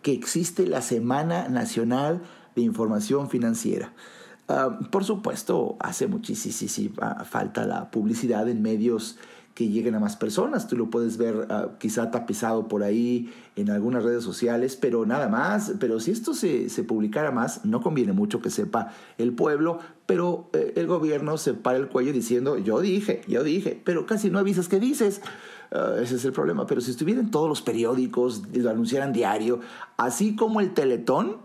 que 0.04 0.12
existe 0.12 0.66
la 0.66 0.82
Semana 0.82 1.48
Nacional 1.48 2.20
de 2.54 2.60
Información 2.60 3.30
Financiera. 3.30 3.94
Ah, 4.48 4.78
por 4.90 5.02
supuesto, 5.02 5.76
hace 5.80 6.06
muchísima 6.06 7.24
falta 7.24 7.64
la 7.64 7.90
publicidad 7.90 8.46
en 8.50 8.60
medios 8.60 9.16
que 9.54 9.70
lleguen 9.70 9.94
a 9.94 10.00
más 10.00 10.16
personas. 10.16 10.68
Tú 10.68 10.76
lo 10.76 10.90
puedes 10.90 11.16
ver 11.16 11.46
ah, 11.48 11.70
quizá 11.78 12.10
tapizado 12.10 12.68
por 12.68 12.82
ahí 12.82 13.32
en 13.56 13.70
algunas 13.70 14.02
redes 14.02 14.22
sociales, 14.22 14.76
pero 14.76 15.06
nada 15.06 15.30
más. 15.30 15.72
Pero 15.80 15.98
si 16.00 16.10
esto 16.10 16.34
se, 16.34 16.68
se 16.68 16.84
publicara 16.84 17.30
más, 17.30 17.64
no 17.64 17.80
conviene 17.80 18.12
mucho 18.12 18.42
que 18.42 18.50
sepa 18.50 18.92
el 19.16 19.32
pueblo, 19.32 19.78
pero 20.04 20.50
eh, 20.52 20.74
el 20.76 20.86
gobierno 20.86 21.38
se 21.38 21.54
para 21.54 21.78
el 21.78 21.88
cuello 21.88 22.12
diciendo, 22.12 22.58
yo 22.58 22.80
dije, 22.80 23.22
yo 23.26 23.42
dije, 23.42 23.80
pero 23.82 24.04
casi 24.04 24.28
no 24.28 24.38
avisas 24.38 24.68
qué 24.68 24.78
dices. 24.78 25.22
Ah, 25.74 25.96
ese 26.00 26.14
es 26.14 26.24
el 26.24 26.32
problema. 26.32 26.66
Pero 26.66 26.80
si 26.80 26.92
estuvieran 26.92 27.30
todos 27.30 27.48
los 27.48 27.60
periódicos, 27.60 28.42
lo 28.52 28.70
anunciaran 28.70 29.12
diario, 29.12 29.60
así 29.96 30.36
como 30.36 30.60
el 30.60 30.72
Teletón, 30.72 31.38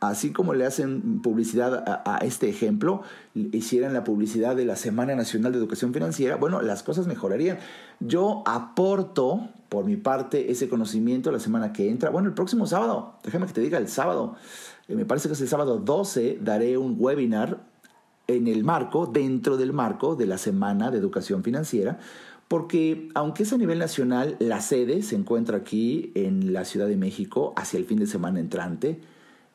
así 0.00 0.32
como 0.32 0.52
le 0.52 0.66
hacen 0.66 1.22
publicidad 1.22 2.02
a, 2.04 2.18
este 2.18 2.48
ejemplo, 2.48 3.02
hicieran 3.34 3.94
la 3.94 4.02
publicidad 4.02 4.56
de 4.56 4.64
la 4.64 4.74
Semana 4.74 5.14
Nacional 5.14 5.52
de 5.52 5.58
Educación 5.58 5.94
Financiera, 5.94 6.36
bueno, 6.36 6.60
las 6.60 6.82
cosas 6.82 7.06
mejorarían. 7.06 7.58
Yo 8.00 8.42
aporto, 8.46 9.48
por 9.68 9.84
mi 9.84 9.96
parte, 9.96 10.50
ese 10.50 10.68
conocimiento 10.68 11.30
la 11.30 11.40
semana 11.40 11.72
que 11.72 11.88
entra. 11.88 12.10
Bueno, 12.10 12.28
el 12.28 12.34
próximo 12.34 12.66
sábado, 12.66 13.14
déjame 13.22 13.46
que 13.46 13.52
te 13.52 13.60
diga, 13.60 13.78
el 13.78 13.88
sábado, 13.88 14.34
eh, 14.88 14.94
me 14.96 15.04
parece 15.04 15.28
que 15.28 15.34
es 15.34 15.40
el 15.40 15.48
sábado 15.48 15.78
12, 15.78 16.38
daré 16.42 16.76
un 16.78 16.96
webinar 16.98 17.60
en 18.26 18.46
el 18.46 18.62
marco, 18.62 19.06
dentro 19.06 19.56
del 19.56 19.72
marco 19.72 20.14
de 20.14 20.26
la 20.26 20.36
Semana 20.36 20.90
de 20.90 20.98
Educación 20.98 21.42
Financiera, 21.42 21.98
porque 22.48 23.10
aunque 23.14 23.42
es 23.42 23.52
a 23.52 23.58
nivel 23.58 23.78
nacional, 23.78 24.36
la 24.40 24.60
sede 24.60 25.02
se 25.02 25.14
encuentra 25.14 25.58
aquí 25.58 26.10
en 26.14 26.54
la 26.54 26.64
Ciudad 26.64 26.88
de 26.88 26.96
México 26.96 27.52
hacia 27.56 27.78
el 27.78 27.84
fin 27.84 27.98
de 27.98 28.06
semana 28.06 28.40
entrante, 28.40 29.00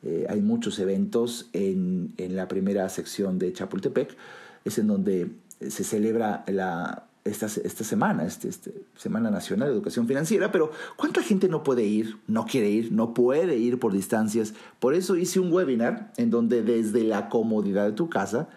eh, 0.04 0.26
hay 0.30 0.42
muchos 0.42 0.78
eventos 0.80 1.50
en, 1.54 2.14
la 2.18 2.48
primera 2.48 2.88
sección 2.90 3.40
de 3.40 3.52
Chapultepec, 3.54 4.16
es 4.64 4.78
en 4.78 4.88
donde 4.88 5.32
se 5.60 5.84
celebra 5.84 6.44
la, 6.48 7.06
esta, 7.24 7.46
esta 7.46 7.84
semana, 7.84 8.26
este, 8.26 8.50
este, 8.50 8.74
Semana 8.96 9.32
Nacional 9.32 9.70
de 9.70 9.76
Educación 9.76 10.08
Financiera, 10.08 10.52
pero 10.52 10.72
¿cuánta 10.98 11.24
gente 11.24 11.48
no 11.48 11.64
puede 11.64 11.86
ir, 11.86 12.18
no 12.28 12.46
quiere 12.46 12.70
ir, 12.70 12.92
no 12.92 13.14
puede 13.14 13.58
ir 13.58 13.80
por 13.80 13.94
distancias? 13.94 14.54
Por 14.80 14.94
eso 14.94 15.16
hice 15.16 15.40
un 15.40 15.52
webinar 15.52 16.12
en 16.18 16.30
donde 16.30 16.62
desde 16.64 17.04
la 17.04 17.30
comodidad 17.30 17.86
de 17.86 17.94
tu 17.94 18.10
casa 18.10 18.50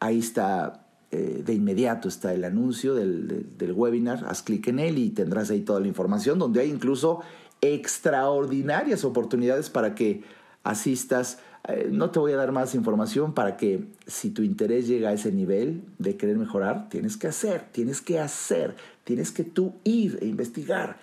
Ahí 0.00 0.18
está, 0.18 0.84
eh, 1.10 1.42
de 1.44 1.54
inmediato 1.54 2.08
está 2.08 2.34
el 2.34 2.44
anuncio 2.44 2.94
del, 2.94 3.46
del 3.56 3.72
webinar. 3.72 4.24
Haz 4.26 4.42
clic 4.42 4.68
en 4.68 4.78
él 4.78 4.98
y 4.98 5.10
tendrás 5.10 5.50
ahí 5.50 5.60
toda 5.60 5.80
la 5.80 5.88
información, 5.88 6.38
donde 6.38 6.60
hay 6.60 6.70
incluso 6.70 7.20
extraordinarias 7.60 9.04
oportunidades 9.04 9.70
para 9.70 9.94
que 9.94 10.22
asistas 10.62 11.38
eh, 11.68 11.88
no 11.90 12.10
te 12.10 12.18
voy 12.18 12.32
a 12.32 12.36
dar 12.36 12.50
más 12.50 12.74
información 12.74 13.34
para 13.34 13.58
que 13.58 13.84
si 14.06 14.30
tu 14.30 14.42
interés 14.42 14.88
llega 14.88 15.10
a 15.10 15.12
ese 15.12 15.30
nivel 15.32 15.82
de 15.98 16.16
querer 16.16 16.38
mejorar, 16.38 16.88
tienes 16.88 17.18
que 17.18 17.26
hacer, 17.26 17.66
tienes 17.72 18.00
que 18.00 18.18
hacer, 18.18 18.74
tienes 19.04 19.32
que 19.32 19.44
tú 19.44 19.74
ir 19.84 20.18
e 20.22 20.26
investigar. 20.26 20.96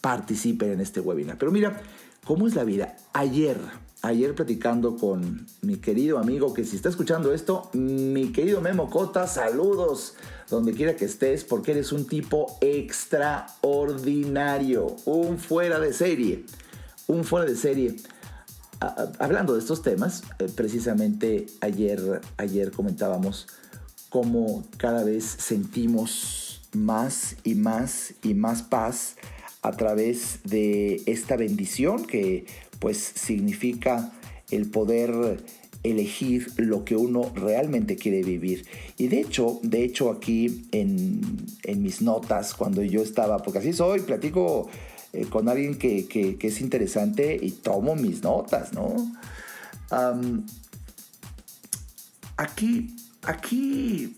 participen 0.00 0.72
en 0.72 0.80
este 0.80 1.00
webinar. 1.00 1.36
Pero 1.38 1.52
mira, 1.52 1.80
¿cómo 2.24 2.48
es 2.48 2.56
la 2.56 2.64
vida? 2.64 2.96
Ayer, 3.12 3.56
ayer 4.02 4.34
platicando 4.34 4.96
con 4.96 5.46
mi 5.60 5.76
querido 5.76 6.18
amigo 6.18 6.52
que 6.52 6.64
si 6.64 6.74
está 6.74 6.88
escuchando 6.88 7.32
esto, 7.32 7.70
mi 7.72 8.32
querido 8.32 8.60
Memo 8.60 8.90
Cota, 8.90 9.28
saludos 9.28 10.14
donde 10.50 10.72
quiera 10.72 10.96
que 10.96 11.04
estés, 11.04 11.44
porque 11.44 11.70
eres 11.70 11.92
un 11.92 12.06
tipo 12.06 12.58
extraordinario, 12.60 14.96
un 15.06 15.38
fuera 15.38 15.78
de 15.78 15.92
serie, 15.92 16.44
un 17.06 17.22
fuera 17.24 17.46
de 17.46 17.54
serie. 17.56 17.94
Hablando 19.18 19.54
de 19.54 19.60
estos 19.60 19.82
temas, 19.82 20.24
eh, 20.38 20.48
precisamente 20.54 21.46
ayer, 21.60 22.20
ayer 22.36 22.72
comentábamos 22.72 23.46
cómo 24.08 24.64
cada 24.76 25.04
vez 25.04 25.24
sentimos 25.24 26.62
más 26.72 27.36
y 27.44 27.54
más 27.54 28.14
y 28.22 28.34
más 28.34 28.62
paz 28.62 29.16
a 29.62 29.72
través 29.72 30.40
de 30.44 31.02
esta 31.06 31.36
bendición 31.36 32.04
que 32.04 32.46
pues 32.80 32.98
significa 32.98 34.12
el 34.50 34.70
poder 34.70 35.44
elegir 35.84 36.48
lo 36.56 36.84
que 36.84 36.96
uno 36.96 37.32
realmente 37.34 37.96
quiere 37.96 38.22
vivir. 38.22 38.66
Y 38.98 39.08
de 39.08 39.20
hecho, 39.20 39.60
de 39.62 39.84
hecho 39.84 40.10
aquí 40.10 40.66
en, 40.72 41.20
mis 41.80 42.02
notas, 42.02 42.54
cuando 42.54 42.82
yo 42.82 43.02
estaba, 43.02 43.38
porque 43.38 43.58
así 43.58 43.72
soy, 43.72 44.00
platico 44.00 44.68
eh, 45.12 45.26
con 45.26 45.48
alguien 45.48 45.78
que, 45.78 46.38
es 46.40 46.60
interesante 46.60 47.38
y 47.40 47.50
tomo 47.52 47.94
mis 47.94 48.22
notas, 48.22 48.72
¿no? 48.72 48.96
aquí, 52.38 52.96
aquí, 53.22 54.16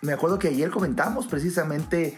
me 0.00 0.12
acuerdo 0.12 0.38
que 0.38 0.48
ayer 0.48 0.70
comentamos 0.70 1.26
precisamente 1.26 2.16